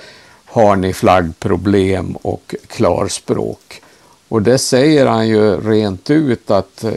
Har 0.45 0.75
ni 0.75 0.93
flaggproblem 0.93 2.15
och 2.21 2.55
Klarspråk. 2.67 3.81
Och 4.27 4.41
det 4.41 4.57
säger 4.57 5.05
han 5.05 5.27
ju 5.27 5.61
rent 5.69 6.09
ut 6.09 6.51
att 6.51 6.83
eh, 6.83 6.91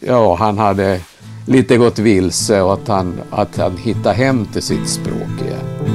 ja, 0.00 0.34
han 0.34 0.58
hade 0.58 1.00
lite 1.46 1.76
gått 1.76 1.98
vilse 1.98 2.60
och 2.60 2.72
att 2.72 2.88
han, 2.88 3.20
att 3.30 3.56
han 3.56 3.76
hittade 3.76 4.14
hem 4.14 4.46
till 4.46 4.62
sitt 4.62 4.88
språk 4.88 5.40
igen. 5.46 5.93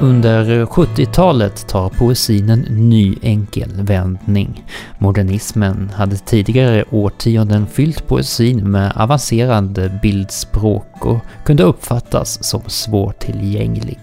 Under 0.00 0.64
70-talet 0.66 1.68
tar 1.68 1.88
poesin 1.88 2.50
en 2.50 2.60
ny 2.60 3.18
enkel 3.22 3.70
vändning. 3.82 4.64
Modernismen 4.98 5.90
hade 5.94 6.16
tidigare 6.16 6.84
årtionden 6.90 7.66
fyllt 7.66 8.06
poesin 8.06 8.70
med 8.70 8.92
avancerande 8.96 9.98
bildspråk 10.02 11.06
och 11.06 11.18
kunde 11.44 11.62
uppfattas 11.62 12.44
som 12.44 12.60
svårtillgänglig. 12.66 13.98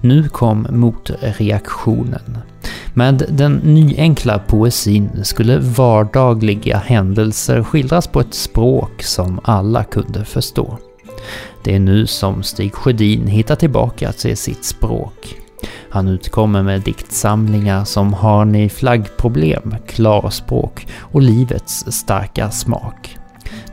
Nu 0.00 0.28
kom 0.28 0.66
motreaktionen. 0.70 2.38
Med 2.94 3.26
den 3.28 3.52
nyenkla 3.52 4.38
poesin 4.38 5.10
skulle 5.24 5.58
vardagliga 5.58 6.76
händelser 6.76 7.62
skildras 7.62 8.06
på 8.06 8.20
ett 8.20 8.34
språk 8.34 9.02
som 9.02 9.40
alla 9.44 9.84
kunde 9.84 10.24
förstå. 10.24 10.78
Det 11.64 11.74
är 11.74 11.80
nu 11.80 12.06
som 12.06 12.42
Stig 12.42 12.74
Sjödin 12.74 13.26
hittar 13.26 13.56
tillbaka 13.56 14.12
till 14.12 14.36
sitt 14.36 14.64
språk. 14.64 15.36
Han 15.90 16.08
utkommer 16.08 16.62
med 16.62 16.80
diktsamlingar 16.80 17.84
som 17.84 18.14
Har 18.14 18.44
ni 18.44 18.68
flaggproblem, 18.68 19.74
Klarspråk 19.86 20.86
och 20.98 21.22
Livets 21.22 21.92
starka 21.92 22.50
smak. 22.50 23.16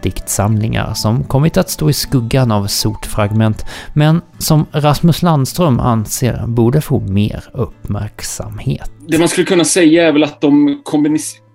Diktsamlingar 0.02 0.94
som 0.94 1.24
kommit 1.24 1.58
att 1.58 1.70
stå 1.70 1.90
i 1.90 1.94
skuggan 1.94 2.52
av 2.52 2.68
sotfragment, 2.68 3.66
men 3.94 4.22
som 4.38 4.66
Rasmus 4.72 5.22
Landström 5.22 5.80
anser 5.80 6.48
borde 6.48 6.82
få 6.82 7.00
mer 7.00 7.44
uppmärksamhet. 7.54 8.92
Det 9.08 9.20
man 9.20 9.30
skulle 9.30 9.46
kunna 9.48 9.66
säga 9.66 10.08
är 10.08 10.12
väl 10.12 10.24
att 10.24 10.42
de 10.42 10.82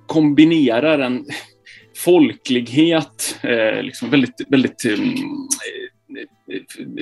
kombinerar 0.07 0.99
en 0.99 1.25
folklighet, 1.97 3.39
eh, 3.43 3.83
liksom 3.83 4.11
väldigt, 4.11 4.41
väldigt 4.49 4.85
eh, 4.85 4.93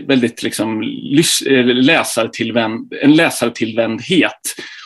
väldigt 0.06 0.42
liksom 0.42 0.82
läsartillvänd, 1.64 2.92
en 3.00 3.14
läsartillvändhet. 3.14 4.40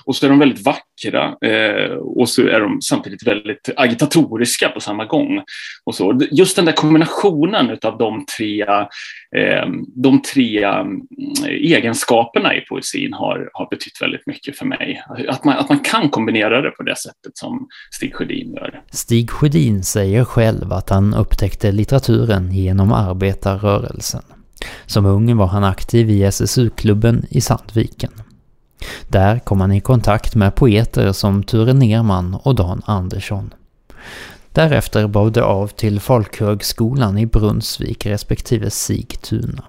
Och 0.07 0.17
så 0.17 0.27
är 0.27 0.31
de 0.31 0.39
väldigt 0.39 0.65
vackra 0.67 1.37
eh, 1.51 1.97
och 1.97 2.29
så 2.29 2.43
är 2.43 2.61
de 2.61 2.81
samtidigt 2.83 3.27
väldigt 3.27 3.71
agitatoriska 3.77 4.69
på 4.69 4.81
samma 4.81 5.05
gång. 5.05 5.43
Och 5.85 5.95
så. 5.95 6.21
Just 6.31 6.57
den 6.57 6.65
där 6.65 6.73
kombinationen 6.73 7.79
av 7.83 7.99
de 7.99 8.25
tre, 8.37 8.63
eh, 8.63 9.67
de 9.95 10.23
tre 10.23 10.65
mm, 10.65 11.01
egenskaperna 11.49 12.55
i 12.55 12.61
poesin 12.61 13.13
har, 13.13 13.51
har 13.53 13.69
betytt 13.71 14.03
väldigt 14.03 14.27
mycket 14.27 14.59
för 14.59 14.67
mig. 14.67 15.03
Att 15.29 15.45
man, 15.45 15.57
att 15.57 15.69
man 15.69 15.79
kan 15.79 16.11
kombinera 16.11 16.61
det 16.61 16.71
på 16.71 16.83
det 16.83 16.97
sättet 16.97 17.39
som 17.39 17.69
Stig 17.91 18.15
Sjödin 18.15 18.55
gör. 18.55 18.83
Stig 18.91 19.31
Sjödin 19.31 19.83
säger 19.83 20.25
själv 20.25 20.73
att 20.73 20.91
han 20.91 21.15
upptäckte 21.15 21.73
litteraturen 21.73 22.53
genom 22.53 22.93
arbetarrörelsen. 22.93 24.23
Som 24.87 25.07
ung 25.07 25.37
var 25.37 25.47
han 25.47 25.65
aktiv 25.65 26.11
i 26.11 26.23
SSU-klubben 26.23 27.27
i 27.31 27.41
Sandviken. 27.41 28.11
Där 29.09 29.39
kom 29.39 29.61
han 29.61 29.73
i 29.73 29.81
kontakt 29.81 30.35
med 30.35 30.55
poeter 30.55 31.13
som 31.13 31.43
Ture 31.43 31.73
Nerman 31.73 32.35
och 32.35 32.55
Dan 32.55 32.83
Andersson. 32.85 33.55
Därefter 34.53 35.07
bar 35.07 35.31
det 35.31 35.45
av 35.45 35.69
till 35.69 36.01
Folkhögskolan 36.01 37.19
i 37.19 37.27
Brunnsvik 37.27 38.07
respektive 38.07 38.71
Sigtuna. 38.71 39.65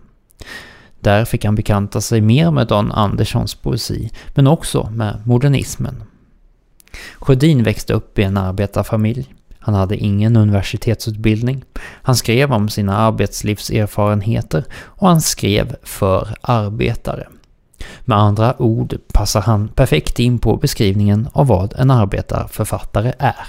Där 1.00 1.26
fick 1.26 1.46
han 1.46 1.56
bekanta 1.56 2.02
sig 2.02 2.22
mer 2.22 2.52
med 2.52 2.68
Dan 2.68 2.92
Anderssons 2.92 3.56
poesi, 3.56 4.12
men 4.36 4.48
också 4.48 4.90
med 4.94 5.22
modernismen. 5.26 6.04
Sjödin 7.16 7.64
växte 7.64 7.94
upp 7.94 8.20
i 8.20 8.24
en 8.24 8.38
arbetarfamilj. 8.38 9.34
Han 9.60 9.74
hade 9.74 9.98
ingen 9.98 10.36
universitetsutbildning. 10.36 11.64
Han 11.80 12.16
skrev 12.16 12.54
om 12.54 12.70
sina 12.70 12.98
arbetslivserfarenheter 12.98 14.66
och 14.74 15.08
han 15.08 15.22
skrev 15.22 15.76
för 15.84 16.36
arbetare. 16.42 17.28
Med 18.06 18.18
andra 18.18 18.62
ord 18.62 18.98
passar 19.14 19.42
han 19.42 19.68
perfekt 19.68 20.20
in 20.20 20.40
på 20.40 20.58
beskrivningen 20.58 21.28
av 21.34 21.48
vad 21.48 21.74
en 21.80 21.92
arbetarförfattare 21.92 23.14
är. 23.20 23.48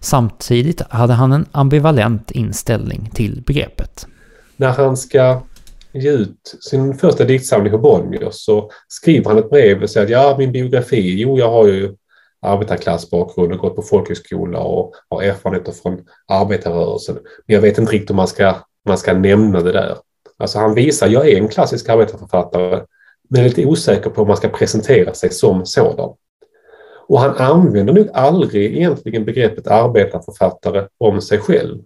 Samtidigt 0.00 0.82
hade 0.90 1.12
han 1.12 1.32
en 1.32 1.46
ambivalent 1.52 2.30
inställning 2.30 3.10
till 3.14 3.42
begreppet. 3.46 4.06
När 4.56 4.68
han 4.68 4.96
ska 4.96 5.42
ge 5.92 6.10
ut 6.10 6.56
sin 6.70 6.98
första 6.98 7.24
diktsamling 7.24 7.72
på 7.72 7.78
Bonnier 7.78 8.28
så 8.30 8.70
skriver 8.88 9.28
han 9.28 9.38
ett 9.38 9.50
brev 9.50 9.82
och 9.82 9.90
säger 9.90 10.06
att 10.06 10.12
ja, 10.12 10.34
min 10.38 10.52
biografi, 10.52 11.22
jo, 11.22 11.38
jag 11.38 11.50
har 11.50 11.66
ju 11.66 11.94
arbetarklassbakgrund 12.42 13.52
och 13.52 13.58
gått 13.58 13.76
på 13.76 13.82
folkhögskola 13.82 14.58
och 14.58 14.92
har 15.08 15.22
erfarenheter 15.22 15.72
från 15.72 15.98
arbetarrörelsen. 16.28 17.14
Men 17.46 17.54
jag 17.54 17.60
vet 17.60 17.78
inte 17.78 17.92
riktigt 17.92 18.10
om 18.10 18.16
man 18.16 18.28
ska, 18.28 18.54
man 18.88 18.98
ska 18.98 19.12
nämna 19.12 19.60
det 19.60 19.72
där. 19.72 19.96
Alltså 20.38 20.58
han 20.58 20.74
visar, 20.74 21.08
jag 21.08 21.28
är 21.28 21.36
en 21.36 21.48
klassisk 21.48 21.88
arbetarförfattare, 21.88 22.80
men 23.28 23.40
är 23.40 23.44
lite 23.44 23.66
osäker 23.66 24.10
på 24.10 24.22
om 24.22 24.28
man 24.28 24.36
ska 24.36 24.48
presentera 24.48 25.14
sig 25.14 25.30
som 25.30 25.66
sådan. 25.66 26.14
Och 27.06 27.20
han 27.20 27.36
använder 27.36 27.92
nog 27.92 28.08
aldrig 28.14 28.76
egentligen 28.76 29.24
begreppet 29.24 29.66
arbetarförfattare 29.66 30.88
om 30.98 31.20
sig 31.20 31.38
själv. 31.38 31.78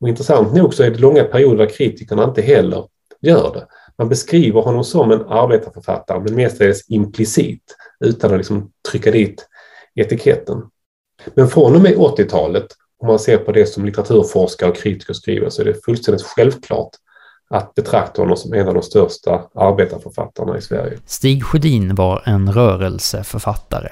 Och 0.00 0.08
intressant 0.08 0.54
nog 0.54 0.74
så 0.74 0.82
är 0.82 0.90
det 0.90 0.98
långa 0.98 1.24
perioder 1.24 1.56
där 1.56 1.72
kritikerna 1.72 2.24
inte 2.24 2.42
heller 2.42 2.84
gör 3.20 3.52
det. 3.54 3.66
Man 3.98 4.08
beskriver 4.08 4.60
honom 4.60 4.84
som 4.84 5.10
en 5.10 5.28
arbetarförfattare, 5.28 6.20
men 6.20 6.34
mestadels 6.34 6.84
implicit, 6.88 7.76
utan 8.04 8.30
att 8.30 8.38
liksom 8.38 8.70
trycka 8.90 9.10
dit 9.10 9.48
etiketten. 9.94 10.62
Men 11.34 11.48
från 11.48 11.74
och 11.74 11.80
med 11.80 11.96
80-talet, 11.96 12.66
om 12.98 13.08
man 13.08 13.18
ser 13.18 13.38
på 13.38 13.52
det 13.52 13.66
som 13.66 13.84
litteraturforskare 13.84 14.70
och 14.70 14.76
kritiker 14.76 15.14
skriver, 15.14 15.50
så 15.50 15.62
är 15.62 15.66
det 15.66 15.84
fullständigt 15.84 16.26
självklart 16.26 16.90
att 17.50 17.74
betrakta 17.74 18.22
honom 18.22 18.36
som 18.36 18.52
en 18.52 18.68
av 18.68 18.74
de 18.74 18.82
största 18.82 19.42
arbetarförfattarna 19.54 20.58
i 20.58 20.62
Sverige. 20.62 20.98
Stig 21.06 21.44
Sjödin 21.44 21.94
var 21.94 22.22
en 22.26 22.52
rörelseförfattare. 22.52 23.88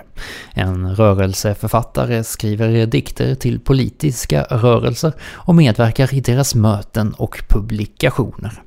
En 0.55 0.95
rörelseförfattare 0.97 2.25
skriver 2.25 2.87
dikter 2.87 3.35
till 3.35 3.61
politiska 3.61 4.43
rörelser 4.43 5.13
och 5.23 5.55
medverkar 5.55 6.15
i 6.15 6.21
deras 6.21 6.55
möten 6.55 7.15
och 7.19 7.45
publikationer. 7.49 8.63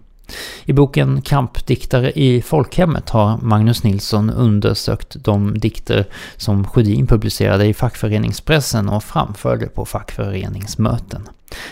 I 0.66 0.74
boken 0.74 1.22
Kampdiktare 1.22 2.12
i 2.12 2.42
folkhemmet 2.42 3.10
har 3.10 3.38
Magnus 3.42 3.84
Nilsson 3.84 4.30
undersökt 4.30 5.16
de 5.24 5.60
dikter 5.60 6.06
som 6.38 6.68
Sjödin 6.68 7.08
publicerade 7.08 7.66
i 7.66 7.74
fackföreningspressen 7.74 8.90
och 8.90 9.04
framförde 9.04 9.66
på 9.66 9.86
fackföreningsmöten. 9.86 11.30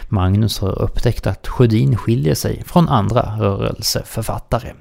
Magnus 0.10 0.60
har 0.60 0.82
upptäckt 0.82 1.28
att 1.28 1.48
Sjödin 1.48 1.98
skiljer 1.98 2.36
sig 2.36 2.64
från 2.66 2.90
andra 2.90 3.22
rörelseförfattare. 3.40 4.74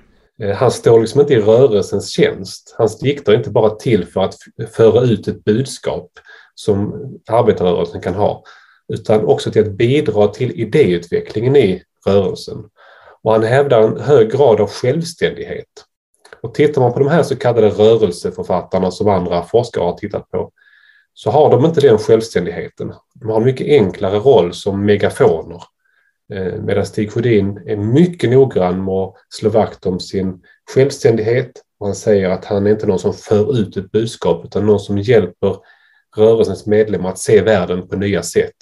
Eh, 0.42 0.56
han 0.56 0.70
står 0.70 1.00
liksom 1.00 1.20
inte 1.20 1.34
i 1.34 1.40
rörelsens 1.40 2.10
tjänst. 2.10 2.74
Hans 2.78 2.98
dikter 2.98 3.32
är 3.32 3.36
inte 3.36 3.50
bara 3.50 3.70
till 3.70 4.06
för 4.06 4.20
att 4.24 4.34
föra 4.72 5.00
ut 5.00 5.28
ett 5.28 5.44
budskap 5.44 6.10
som 6.54 6.94
arbetarrörelsen 7.28 8.00
kan 8.00 8.14
ha, 8.14 8.42
utan 8.92 9.24
också 9.24 9.50
till 9.50 9.62
att 9.62 9.72
bidra 9.72 10.28
till 10.28 10.60
idéutvecklingen 10.60 11.56
i 11.56 11.82
rörelsen. 12.06 12.56
Och 13.26 13.32
han 13.32 13.42
hävdar 13.42 13.82
en 13.82 14.00
hög 14.00 14.30
grad 14.30 14.60
av 14.60 14.70
självständighet. 14.70 15.84
Och 16.42 16.54
tittar 16.54 16.80
man 16.80 16.92
på 16.92 16.98
de 16.98 17.08
här 17.08 17.22
så 17.22 17.36
kallade 17.36 17.68
rörelseförfattarna 17.68 18.90
som 18.90 19.08
andra 19.08 19.42
forskare 19.42 19.84
har 19.84 19.92
tittat 19.92 20.30
på 20.30 20.50
så 21.14 21.30
har 21.30 21.50
de 21.50 21.64
inte 21.64 21.80
den 21.80 21.98
självständigheten. 21.98 22.92
De 23.14 23.28
har 23.28 23.36
en 23.36 23.44
mycket 23.44 23.66
enklare 23.66 24.18
roll 24.18 24.54
som 24.54 24.84
megafoner. 24.84 25.62
Eh, 26.32 26.54
medan 26.62 26.86
Stig 26.86 27.12
Sjödin 27.12 27.62
är 27.66 27.76
mycket 27.76 28.30
noggrann 28.30 28.84
med 28.84 28.94
att 28.94 29.14
slå 29.28 29.50
vakt 29.50 29.86
om 29.86 30.00
sin 30.00 30.42
självständighet. 30.74 31.52
Och 31.78 31.86
han 31.86 31.94
säger 31.94 32.30
att 32.30 32.44
han 32.44 32.66
är 32.66 32.70
inte 32.70 32.86
någon 32.86 32.98
som 32.98 33.14
för 33.14 33.58
ut 33.58 33.76
ett 33.76 33.92
budskap 33.92 34.44
utan 34.44 34.66
någon 34.66 34.80
som 34.80 34.98
hjälper 34.98 35.56
rörelsens 36.16 36.66
medlemmar 36.66 37.10
att 37.10 37.18
se 37.18 37.42
världen 37.42 37.88
på 37.88 37.96
nya 37.96 38.22
sätt 38.22 38.56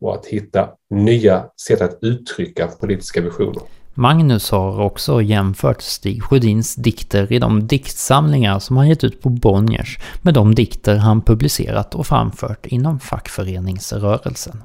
och 0.00 0.14
att 0.14 0.26
hitta 0.26 0.70
nya 0.90 1.46
sätt 1.66 1.80
att 1.80 1.98
uttrycka 2.02 2.66
politiska 2.66 3.20
visioner. 3.20 3.62
Magnus 4.00 4.50
har 4.50 4.80
också 4.80 5.22
jämfört 5.22 5.82
Stig 5.82 6.22
Sjödins 6.22 6.74
dikter 6.74 7.32
i 7.32 7.38
de 7.38 7.66
diktsamlingar 7.66 8.58
som 8.58 8.76
han 8.76 8.88
gett 8.88 9.04
ut 9.04 9.22
på 9.22 9.28
Bonniers 9.28 9.98
med 10.22 10.34
de 10.34 10.54
dikter 10.54 10.96
han 10.96 11.22
publicerat 11.22 11.94
och 11.94 12.06
framfört 12.06 12.66
inom 12.66 13.00
fackföreningsrörelsen. 13.00 14.62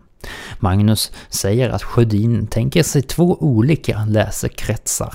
Magnus 0.60 1.12
säger 1.30 1.70
att 1.70 1.84
Sjödin 1.84 2.48
tänker 2.48 2.84
sig 2.84 3.02
två 3.02 3.38
olika 3.40 4.06
läsekretsar. 4.06 5.14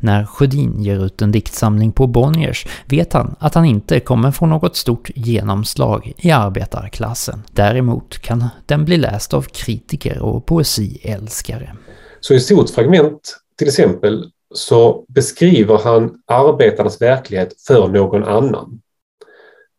När 0.00 0.26
Sjödin 0.26 0.82
ger 0.82 1.04
ut 1.04 1.22
en 1.22 1.32
diktsamling 1.32 1.92
på 1.92 2.06
Bonniers 2.06 2.66
vet 2.86 3.12
han 3.12 3.34
att 3.38 3.54
han 3.54 3.64
inte 3.64 4.00
kommer 4.00 4.30
få 4.30 4.46
något 4.46 4.76
stort 4.76 5.10
genomslag 5.14 6.12
i 6.16 6.30
arbetarklassen. 6.30 7.42
Däremot 7.52 8.18
kan 8.18 8.48
den 8.66 8.84
bli 8.84 8.96
läst 8.96 9.34
av 9.34 9.42
kritiker 9.42 10.22
och 10.22 10.46
poesiälskare. 10.46 11.76
Så 12.20 12.34
i 12.34 12.40
stort 12.40 12.70
fragment 12.70 13.38
till 13.58 13.68
exempel 13.68 14.30
så 14.54 15.04
beskriver 15.08 15.78
han 15.84 16.14
arbetarnas 16.26 17.02
verklighet 17.02 17.54
för 17.66 17.88
någon 17.88 18.24
annan 18.24 18.80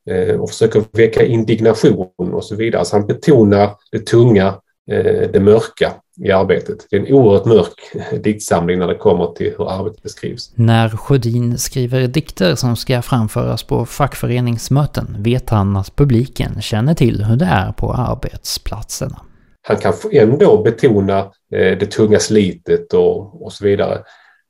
eh, 0.09 0.35
och 0.35 0.49
försöker 0.49 0.83
väcka 0.91 1.25
indignation 1.25 2.09
och 2.17 2.43
så 2.43 2.55
vidare. 2.55 2.85
Så 2.85 2.95
han 2.95 3.07
betonar 3.07 3.71
det 3.91 3.99
tunga, 3.99 4.47
eh, 4.91 5.29
det 5.33 5.39
mörka 5.39 5.93
i 6.25 6.31
arbetet. 6.31 6.87
Det 6.89 6.95
är 6.95 6.99
en 6.99 7.13
oerhört 7.13 7.45
mörk 7.45 7.91
eh, 7.93 8.19
diktsamling 8.19 8.79
när 8.79 8.87
det 8.87 8.95
kommer 8.95 9.25
till 9.25 9.53
hur 9.57 9.71
arbetet 9.71 10.03
beskrivs. 10.03 10.51
När 10.55 10.89
Sjödin 10.89 11.57
skriver 11.57 12.07
dikter 12.07 12.55
som 12.55 12.75
ska 12.75 13.01
framföras 13.01 13.63
på 13.63 13.85
fackföreningsmöten 13.85 15.15
vet 15.19 15.49
han 15.49 15.77
att 15.77 15.95
publiken 15.95 16.61
känner 16.61 16.93
till 16.93 17.23
hur 17.23 17.35
det 17.35 17.45
är 17.45 17.71
på 17.71 17.93
arbetsplatserna 17.93 19.19
han 19.69 19.77
kan 19.77 19.93
ändå 20.11 20.57
betona 20.57 21.19
eh, 21.53 21.77
det 21.77 21.91
tunga 21.91 22.19
slitet 22.19 22.93
och, 22.93 23.43
och 23.45 23.53
så 23.53 23.65
vidare. 23.65 24.03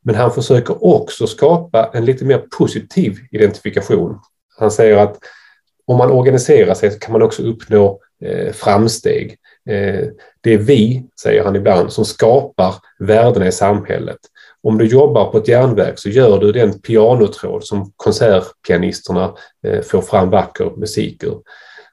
Men 0.03 0.15
han 0.15 0.31
försöker 0.31 0.85
också 0.85 1.27
skapa 1.27 1.89
en 1.93 2.05
lite 2.05 2.25
mer 2.25 2.37
positiv 2.57 3.17
identifikation. 3.31 4.19
Han 4.57 4.71
säger 4.71 4.97
att 4.97 5.17
om 5.87 5.97
man 5.97 6.11
organiserar 6.11 6.73
sig 6.73 6.91
så 6.91 6.99
kan 6.99 7.11
man 7.11 7.21
också 7.21 7.43
uppnå 7.43 7.99
eh, 8.25 8.53
framsteg. 8.53 9.37
Eh, 9.69 10.07
det 10.41 10.53
är 10.53 10.57
vi, 10.57 11.03
säger 11.21 11.43
han 11.43 11.55
ibland, 11.55 11.93
som 11.93 12.05
skapar 12.05 12.75
värdena 12.99 13.47
i 13.47 13.51
samhället. 13.51 14.19
Om 14.63 14.77
du 14.77 14.85
jobbar 14.85 15.31
på 15.31 15.37
ett 15.37 15.47
järnverk 15.47 15.99
så 15.99 16.09
gör 16.09 16.39
du 16.39 16.51
den 16.51 16.79
pianotråd 16.79 17.63
som 17.63 17.93
konsertpianisterna 17.95 19.33
eh, 19.67 19.81
får 19.81 20.01
fram 20.01 20.29
vacker 20.29 20.71
musik 20.77 21.23
ur. 21.23 21.41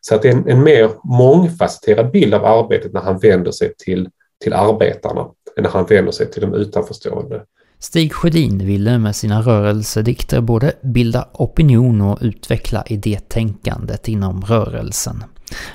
Så 0.09 0.15
att 0.15 0.23
det 0.23 0.29
är 0.29 0.33
en, 0.33 0.49
en 0.49 0.63
mer 0.63 0.91
mångfacetterad 1.05 2.11
bild 2.11 2.35
av 2.35 2.45
arbetet 2.45 2.93
när 2.93 3.01
han 3.01 3.19
vänder 3.19 3.51
sig 3.51 3.75
till, 3.79 4.09
till 4.45 4.53
arbetarna 4.53 5.21
än 5.57 5.63
när 5.63 5.71
han 5.71 5.87
vänder 5.87 6.13
sig 6.13 6.31
till 6.31 6.43
de 6.43 6.55
utanförstående. 6.55 7.43
Stig 7.79 8.13
Sjödin 8.13 8.67
ville 8.67 8.99
med 8.99 9.17
sina 9.17 9.43
rörelsedikter 9.43 10.41
både 10.41 10.73
bilda 10.83 11.29
opinion 11.33 12.01
och 12.01 12.19
utveckla 12.21 12.85
idétänkandet 12.87 14.09
inom 14.09 14.43
rörelsen. 14.43 15.25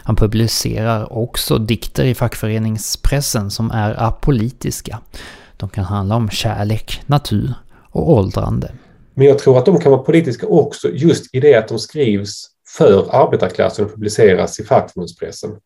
Han 0.04 0.16
publicerar 0.16 1.14
också 1.14 1.58
dikter 1.58 2.06
i 2.06 2.16
fackföreningspressen 2.16 3.52
som 3.52 3.72
är 3.72 4.04
apolitiska. 4.04 5.00
De 5.58 5.70
kan 5.70 5.84
handla 5.84 6.16
om 6.16 6.30
kärlek, 6.30 7.02
natur 7.06 7.54
och 7.92 8.12
åldrande. 8.12 8.72
Men 9.14 9.28
jag 9.28 9.40
tror 9.40 9.58
att 9.58 9.66
de 9.66 9.80
kan 9.80 9.92
vara 9.92 10.04
politiska 10.04 10.48
också 10.48 10.90
just 10.90 11.36
i 11.36 11.40
det 11.40 11.56
att 11.56 11.68
de 11.68 11.80
skrivs 11.80 12.51
för 12.78 13.16
arbetarklassen 13.16 13.90
publiceras 13.90 14.60
i 14.60 14.64
fackförbundspressen. 14.64 15.60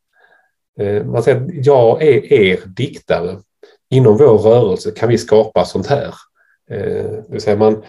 Eh, 0.79 1.03
man 1.03 1.23
säger 1.23 1.41
att 1.41 1.65
jag 1.65 2.03
är 2.03 2.33
er 2.33 2.59
diktare. 2.65 3.37
Inom 3.89 4.17
vår 4.17 4.37
rörelse 4.37 4.91
kan 4.91 5.09
vi 5.09 5.17
skapa 5.17 5.65
sånt 5.65 5.87
här. 5.87 6.13
Eh, 6.71 7.03
det 7.03 7.25
vill 7.29 7.41
säga 7.41 7.57
man 7.57 7.83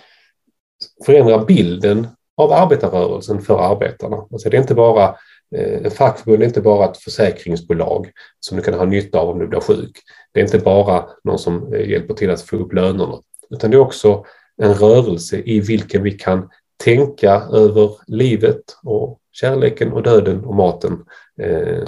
förändrar 1.06 1.44
bilden 1.44 2.06
av 2.36 2.52
arbetarrörelsen 2.52 3.42
för 3.42 3.72
arbetarna. 3.72 4.16
Alltså 4.16 4.50
det 4.50 4.56
är 4.56 4.60
inte 4.60 4.74
bara 4.74 5.16
eh, 5.56 5.86
ett 5.86 5.94
fackförbund 5.94 6.42
är 6.42 6.46
inte 6.46 6.60
bara 6.60 6.90
ett 6.90 6.98
försäkringsbolag 6.98 8.10
som 8.40 8.56
du 8.56 8.62
kan 8.62 8.74
ha 8.74 8.84
nytta 8.84 9.18
av 9.18 9.28
om 9.28 9.38
du 9.38 9.46
blir 9.46 9.60
sjuk. 9.60 9.98
Det 10.32 10.40
är 10.40 10.44
inte 10.44 10.58
bara 10.58 11.04
någon 11.24 11.38
som 11.38 11.74
hjälper 11.74 12.14
till 12.14 12.30
att 12.30 12.42
få 12.42 12.56
upp 12.56 12.72
lönerna, 12.72 13.20
utan 13.50 13.70
det 13.70 13.76
är 13.76 13.80
också 13.80 14.24
en 14.62 14.74
rörelse 14.74 15.42
i 15.44 15.60
vilken 15.60 16.02
vi 16.02 16.12
kan 16.12 16.48
tänka 16.84 17.32
över 17.52 17.90
livet 18.06 18.62
och 18.82 19.18
kärleken 19.32 19.92
och 19.92 20.02
döden 20.02 20.44
och 20.44 20.54
maten 20.54 21.04
eh, 21.40 21.84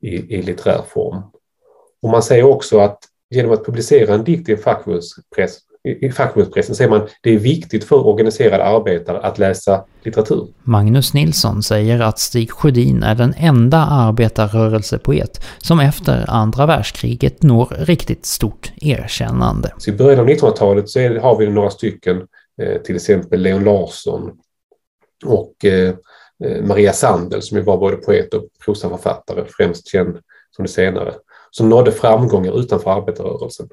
i, 0.00 0.36
i 0.36 0.42
litterär 0.42 0.82
form. 0.88 1.22
Och 2.02 2.10
man 2.10 2.22
säger 2.22 2.44
också 2.44 2.78
att 2.78 2.98
genom 3.30 3.52
att 3.52 3.64
publicera 3.64 4.14
en 4.14 4.24
dikt 4.24 4.48
i 4.48 4.56
fackförbundspress 4.56 5.58
i 5.86 6.10
fackförbundspressen 6.10 6.74
säger 6.74 6.90
man 6.90 7.08
det 7.22 7.34
är 7.34 7.38
viktigt 7.38 7.84
för 7.84 8.06
organiserade 8.06 8.64
arbetare 8.64 9.20
att 9.20 9.38
läsa 9.38 9.84
litteratur. 10.02 10.48
Magnus 10.62 11.14
Nilsson 11.14 11.62
säger 11.62 12.00
att 12.00 12.18
Stig 12.18 12.50
Sjödin 12.50 13.02
är 13.02 13.14
den 13.14 13.34
enda 13.36 13.78
arbetarrörelsepoet 13.78 15.44
som 15.58 15.80
efter 15.80 16.30
andra 16.30 16.66
världskriget 16.66 17.42
når 17.42 17.76
riktigt 17.78 18.26
stort 18.26 18.72
erkännande. 18.76 19.72
Så 19.78 19.90
I 19.90 19.92
början 19.92 20.20
av 20.20 20.28
1900-talet 20.28 20.88
så 20.88 21.00
är, 21.00 21.14
har 21.18 21.38
vi 21.38 21.50
några 21.50 21.70
stycken, 21.70 22.22
Eh, 22.62 22.82
till 22.82 22.96
exempel 22.96 23.40
Leon 23.40 23.64
Larsson 23.64 24.38
och 25.24 25.64
eh, 25.64 25.94
eh, 26.44 26.62
Maria 26.62 26.92
Sandel 26.92 27.42
som 27.42 27.56
ju 27.56 27.62
var 27.62 27.78
både 27.78 27.96
poet 27.96 28.34
och 28.34 28.44
prosaförfattare, 28.64 29.44
främst 29.48 29.88
känd 29.88 30.18
som 30.56 30.64
det 30.64 30.68
senare, 30.68 31.14
som 31.50 31.68
nådde 31.68 31.92
framgångar 31.92 32.60
utanför 32.60 32.90
arbetarrörelsen. 32.90 33.68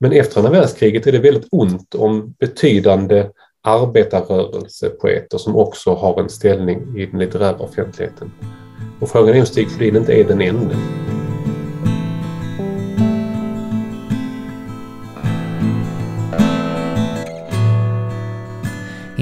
Men 0.00 0.12
efter 0.12 0.38
andra 0.38 0.52
världskriget 0.52 1.06
är 1.06 1.12
det 1.12 1.18
väldigt 1.18 1.48
ont 1.50 1.94
om 1.94 2.34
betydande 2.38 3.30
arbetarrörelsepoeter 3.62 5.38
som 5.38 5.56
också 5.56 5.94
har 5.94 6.20
en 6.20 6.28
ställning 6.28 6.98
i 6.98 7.06
den 7.06 7.20
litterära 7.20 7.58
offentligheten. 7.58 8.32
Och 9.00 9.08
frågan 9.08 9.34
är 9.34 9.40
om 9.40 9.46
Stig 9.46 9.70
Flodin 9.70 9.96
inte 9.96 10.12
är 10.12 10.24
den 10.24 10.40
enda. 10.40 10.76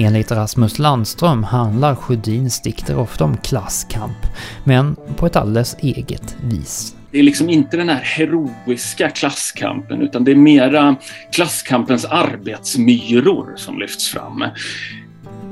Enligt 0.03 0.31
Rasmus 0.31 0.79
Landström 0.79 1.43
handlar 1.43 1.95
Sjödins 1.95 2.61
dikter 2.61 2.97
ofta 2.97 3.23
om 3.23 3.37
klasskamp, 3.37 4.17
men 4.63 4.95
på 5.17 5.25
ett 5.25 5.35
alldeles 5.35 5.75
eget 5.79 6.35
vis. 6.43 6.95
Det 7.11 7.19
är 7.19 7.23
liksom 7.23 7.49
inte 7.49 7.77
den 7.77 7.89
här 7.89 8.01
heroiska 8.03 9.09
klasskampen 9.09 10.01
utan 10.01 10.23
det 10.23 10.31
är 10.31 10.35
mera 10.35 10.95
klasskampens 11.31 12.05
arbetsmyror 12.05 13.53
som 13.55 13.79
lyfts 13.79 14.09
fram. 14.09 14.43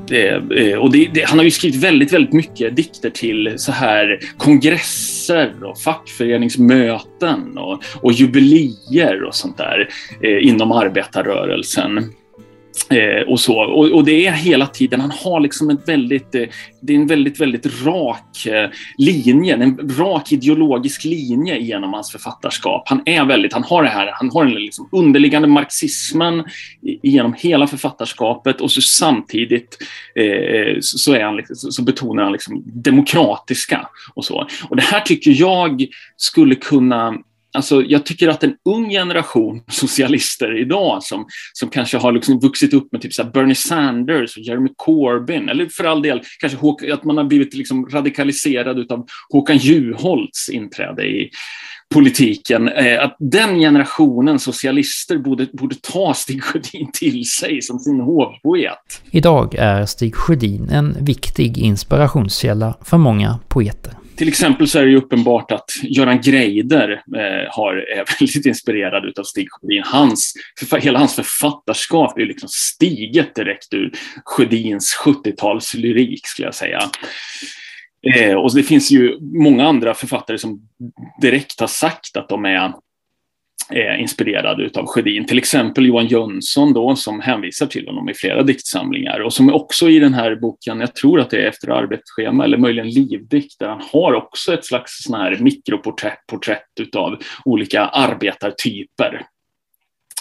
Det, 0.06 0.76
och 0.76 0.92
det, 0.92 1.10
det, 1.14 1.24
han 1.28 1.38
har 1.38 1.44
ju 1.44 1.50
skrivit 1.50 1.84
väldigt, 1.84 2.12
väldigt 2.12 2.32
mycket 2.32 2.76
dikter 2.76 3.10
till 3.10 3.54
så 3.56 3.72
här 3.72 4.18
kongresser 4.36 5.64
och 5.64 5.78
fackföreningsmöten 5.78 7.58
och, 7.58 7.82
och 8.00 8.12
jubileer 8.12 9.24
och 9.24 9.34
sånt 9.34 9.56
där 9.56 9.88
eh, 10.22 10.48
inom 10.48 10.72
arbetarrörelsen. 10.72 12.12
Eh, 12.90 13.28
och 13.28 13.40
så. 13.40 13.60
Och, 13.60 13.90
och, 13.90 14.04
det 14.04 14.26
är 14.26 14.32
hela 14.32 14.66
tiden, 14.66 15.00
han 15.00 15.10
har 15.10 15.40
liksom 15.40 15.70
en 15.70 15.78
väldigt, 15.86 16.34
eh, 16.34 16.44
det 16.80 16.92
är 16.92 16.96
en 16.96 17.06
väldigt, 17.06 17.40
väldigt 17.40 17.84
rak 17.84 18.46
eh, 18.46 18.70
linje, 18.98 19.54
en 19.54 19.96
rak 19.98 20.32
ideologisk 20.32 21.04
linje 21.04 21.58
genom 21.58 21.92
hans 21.92 22.12
författarskap. 22.12 22.82
Han 22.86 23.02
är 23.04 23.24
väldigt, 23.24 23.52
han 23.52 23.64
har 23.64 23.82
det 23.82 23.88
här, 23.88 24.10
han 24.14 24.30
har 24.30 24.44
den 24.44 24.54
liksom 24.54 24.88
underliggande 24.92 25.48
marxismen 25.48 26.44
genom 27.02 27.34
hela 27.38 27.66
författarskapet 27.66 28.60
och 28.60 28.70
så 28.70 28.80
samtidigt 28.80 29.78
eh, 30.14 30.76
så, 30.80 31.14
är 31.14 31.24
han, 31.24 31.36
liksom, 31.36 31.72
så 31.72 31.82
betonar 31.82 32.22
han 32.22 32.32
liksom 32.32 32.62
demokratiska 32.66 33.88
och 34.14 34.24
så. 34.24 34.46
Och 34.68 34.76
det 34.76 34.82
här 34.82 35.00
tycker 35.00 35.30
jag 35.30 35.86
skulle 36.16 36.54
kunna 36.54 37.14
Alltså, 37.54 37.82
jag 37.82 38.06
tycker 38.06 38.28
att 38.28 38.44
en 38.44 38.54
ung 38.64 38.90
generation 38.90 39.62
socialister 39.68 40.60
idag 40.60 41.02
som, 41.02 41.26
som 41.52 41.68
kanske 41.68 41.98
har 41.98 42.12
liksom 42.12 42.40
vuxit 42.40 42.74
upp 42.74 42.92
med 42.92 43.00
typ 43.02 43.12
så 43.12 43.24
Bernie 43.24 43.54
Sanders 43.54 44.36
och 44.36 44.42
Jeremy 44.42 44.68
Corbyn, 44.76 45.48
eller 45.48 45.66
för 45.66 45.84
all 45.84 46.02
del 46.02 46.22
kanske 46.40 46.92
att 46.92 47.04
man 47.04 47.16
har 47.16 47.24
blivit 47.24 47.54
liksom 47.54 47.88
radikaliserad 47.88 48.92
av 48.92 49.06
Håkan 49.28 49.56
Juholts 49.56 50.48
inträde 50.48 51.06
i 51.06 51.30
politiken, 51.92 52.68
eh, 52.68 53.04
att 53.04 53.16
den 53.18 53.58
generationen 53.58 54.38
socialister 54.38 55.18
borde, 55.18 55.46
borde 55.52 55.74
ta 55.74 56.14
Stig 56.14 56.42
Sjödin 56.42 56.90
till 56.92 57.24
sig 57.30 57.62
som 57.62 57.78
sin 57.78 58.00
hovpoet. 58.00 59.02
Idag 59.10 59.54
är 59.54 59.86
Stig 59.86 60.14
Sjödin 60.14 60.68
en 60.68 61.04
viktig 61.04 61.58
inspirationskälla 61.58 62.74
för 62.84 62.98
många 62.98 63.38
poeter. 63.48 63.92
Till 64.16 64.28
exempel 64.28 64.68
så 64.68 64.78
är 64.78 64.86
det 64.86 64.96
uppenbart 64.96 65.52
att 65.52 65.70
Göran 65.82 66.20
Greider 66.20 66.90
eh, 66.92 67.50
har, 67.50 67.74
är 67.74 68.04
väldigt 68.20 68.46
inspirerad 68.46 69.18
av 69.18 69.24
Stig 69.24 69.48
Sjödin. 69.50 69.82
Hans, 69.84 70.34
hela 70.80 70.98
hans 70.98 71.14
författarskap 71.14 72.18
är 72.18 72.26
liksom 72.26 72.48
stiget 72.48 73.34
direkt 73.34 73.74
ur 73.74 73.92
Sjödins 74.24 74.96
70-talslyrik, 75.04 76.20
skulle 76.24 76.46
jag 76.48 76.54
säga. 76.54 76.82
Eh, 78.16 78.34
och 78.34 78.54
det 78.54 78.62
finns 78.62 78.90
ju 78.90 79.18
många 79.20 79.66
andra 79.66 79.94
författare 79.94 80.38
som 80.38 80.60
direkt 81.20 81.60
har 81.60 81.66
sagt 81.66 82.16
att 82.16 82.28
de 82.28 82.44
är 82.44 82.72
är 83.68 83.96
inspirerad 83.96 84.60
utav 84.60 84.86
Sjödin. 84.86 85.26
Till 85.26 85.38
exempel 85.38 85.86
Johan 85.86 86.06
Jönsson 86.06 86.72
då, 86.72 86.96
som 86.96 87.20
hänvisar 87.20 87.66
till 87.66 87.86
honom 87.86 88.08
i 88.08 88.14
flera 88.14 88.42
diktsamlingar 88.42 89.20
och 89.20 89.32
som 89.32 89.54
också 89.54 89.88
i 89.88 89.98
den 89.98 90.14
här 90.14 90.36
boken, 90.36 90.80
jag 90.80 90.94
tror 90.94 91.20
att 91.20 91.30
det 91.30 91.42
är 91.42 91.48
efter 91.48 91.68
arbetsschema 91.68 92.44
eller 92.44 92.58
möjligen 92.58 92.90
livdikt, 92.90 93.58
där 93.58 93.68
han 93.68 93.82
har 93.92 94.14
också 94.14 94.54
ett 94.54 94.64
slags 94.64 95.02
sån 95.02 95.20
här 95.20 95.36
mikroporträtt 95.40 96.80
utav 96.80 97.18
olika 97.44 97.84
arbetartyper. 97.84 99.26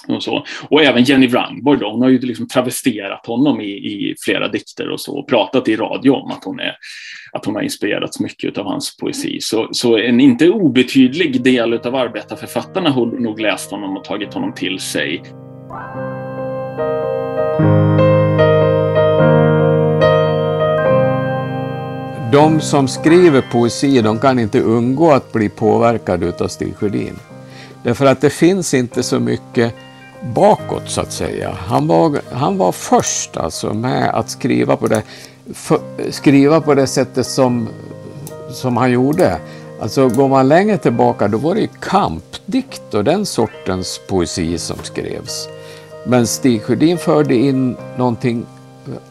Och, 0.07 0.23
så. 0.23 0.45
och 0.69 0.83
även 0.83 1.03
Jenny 1.03 1.27
Wrangborg, 1.27 1.79
då, 1.79 1.91
hon 1.91 2.01
har 2.01 2.09
ju 2.09 2.19
liksom 2.19 2.47
travesterat 2.47 3.25
honom 3.25 3.61
i, 3.61 3.69
i 3.69 4.15
flera 4.25 4.47
dikter 4.47 4.89
och 4.89 5.01
så 5.01 5.19
och 5.19 5.27
pratat 5.27 5.67
i 5.67 5.75
radio 5.75 6.11
om 6.11 6.31
att 6.31 6.43
hon, 6.43 6.59
är, 6.59 6.75
att 7.31 7.45
hon 7.45 7.55
har 7.55 7.61
inspirerats 7.61 8.19
mycket 8.19 8.57
av 8.57 8.65
hans 8.65 8.97
poesi. 8.97 9.37
Så, 9.41 9.69
så 9.71 9.97
en 9.97 10.19
inte 10.19 10.49
obetydlig 10.49 11.43
del 11.43 11.73
av 11.73 11.95
arbetarförfattarna 11.95 12.89
har 12.89 13.05
nog 13.05 13.39
läst 13.39 13.71
honom 13.71 13.97
och 13.97 14.03
tagit 14.03 14.33
honom 14.33 14.53
till 14.53 14.79
sig. 14.79 15.21
De 22.31 22.59
som 22.61 22.87
skriver 22.87 23.41
poesi 23.51 24.01
de 24.01 24.19
kan 24.19 24.39
inte 24.39 24.61
undgå 24.61 25.11
att 25.11 25.33
bli 25.33 25.49
påverkade 25.49 26.33
av 26.39 26.47
Stig 26.47 26.75
Sjödin. 26.75 27.15
Därför 27.83 28.05
att 28.05 28.21
det 28.21 28.29
finns 28.29 28.73
inte 28.73 29.03
så 29.03 29.19
mycket 29.19 29.73
bakåt 30.23 30.89
så 30.89 31.01
att 31.01 31.11
säga. 31.11 31.57
Han 31.67 31.87
var, 31.87 32.21
han 32.31 32.57
var 32.57 32.71
först 32.71 33.37
alltså 33.37 33.73
med 33.73 34.09
att 34.09 34.29
skriva 34.29 34.77
på 34.77 34.87
det, 34.87 35.03
för, 35.53 35.79
skriva 36.09 36.61
på 36.61 36.73
det 36.73 36.87
sättet 36.87 37.27
som, 37.27 37.67
som 38.51 38.77
han 38.77 38.91
gjorde. 38.91 39.37
Alltså 39.81 40.09
går 40.09 40.27
man 40.27 40.47
längre 40.47 40.77
tillbaka 40.77 41.27
då 41.27 41.37
var 41.37 41.55
det 41.55 41.61
ju 41.61 41.67
kampdikt 41.79 42.93
och 42.93 43.03
den 43.03 43.25
sortens 43.25 43.99
poesi 44.07 44.57
som 44.57 44.77
skrevs. 44.83 45.47
Men 46.05 46.27
Stig 46.27 46.61
Sjödin 46.61 46.97
förde 46.97 47.35
in 47.35 47.77
någonting 47.97 48.45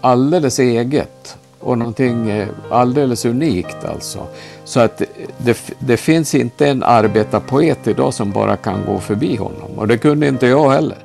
alldeles 0.01 0.59
eget 0.59 1.37
och 1.61 1.79
någonting 1.79 2.31
eh, 2.31 2.49
alldeles 2.71 3.25
unikt 3.25 3.85
alltså. 3.85 4.27
Så 4.65 4.81
att 4.81 5.03
det, 5.39 5.73
det, 5.79 5.97
finns 5.97 6.35
inte 6.35 6.69
en 6.69 6.83
arbetarpoet 6.83 7.89
idag 7.89 8.15
som 8.15 8.33
bara 8.33 8.57
kan 8.57 8.85
gå 8.87 8.99
förbi 8.99 9.37
honom 9.37 9.71
och 9.77 9.89
det 9.89 9.99
kunde 9.99 10.29
inte 10.29 10.47
jag 10.47 10.71
heller. 10.71 10.97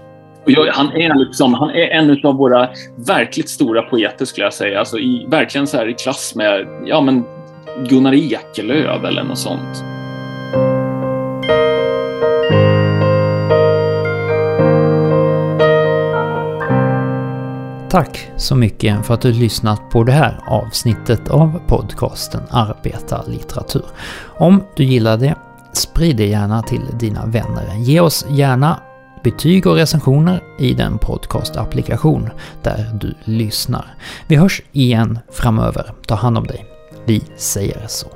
Han, 0.72 0.92
är 0.92 1.26
liksom, 1.26 1.54
han 1.54 1.70
är 1.70 1.88
en 1.88 2.26
av 2.26 2.36
våra 2.36 2.70
verkligt 2.96 3.50
stora 3.50 3.82
poeter 3.82 4.26
skulle 4.26 4.46
jag 4.46 4.54
säga. 4.54 4.80
Alltså 4.80 4.98
i, 4.98 5.26
verkligen 5.30 5.68
så 5.68 5.78
här 5.78 5.90
i 5.90 5.94
klass 5.94 6.36
med 6.36 6.68
ja, 6.86 7.02
men 7.02 7.24
Gunnar 7.90 8.14
Ekelöf 8.14 9.04
eller 9.04 9.24
något 9.24 9.38
sånt. 9.38 9.95
Tack 17.96 18.32
så 18.38 18.56
mycket 18.56 19.06
för 19.06 19.14
att 19.14 19.22
du 19.22 19.32
lyssnat 19.32 19.90
på 19.90 20.04
det 20.04 20.12
här 20.12 20.40
avsnittet 20.48 21.30
av 21.30 21.62
podcasten 21.68 22.42
Arbetarlitteratur. 22.50 23.86
Om 24.38 24.64
du 24.76 24.84
gillar 24.84 25.18
det, 25.18 25.36
sprid 25.74 26.18
det 26.18 26.28
gärna 26.28 26.64
till 26.64 26.82
dina 27.00 27.26
vänner. 27.26 27.76
Ge 27.78 28.00
oss 28.00 28.26
gärna 28.30 28.80
betyg 29.24 29.68
och 29.68 29.76
recensioner 29.76 30.44
i 30.60 30.74
den 30.74 30.98
podcastapplikation 30.98 32.30
där 32.64 32.92
du 33.02 33.16
lyssnar. 33.24 33.96
Vi 34.28 34.36
hörs 34.36 34.62
igen 34.72 35.20
framöver. 35.32 35.94
Ta 36.08 36.16
hand 36.16 36.38
om 36.38 36.48
dig. 36.48 36.66
Vi 37.06 37.24
säger 37.38 37.88
så. 37.88 38.08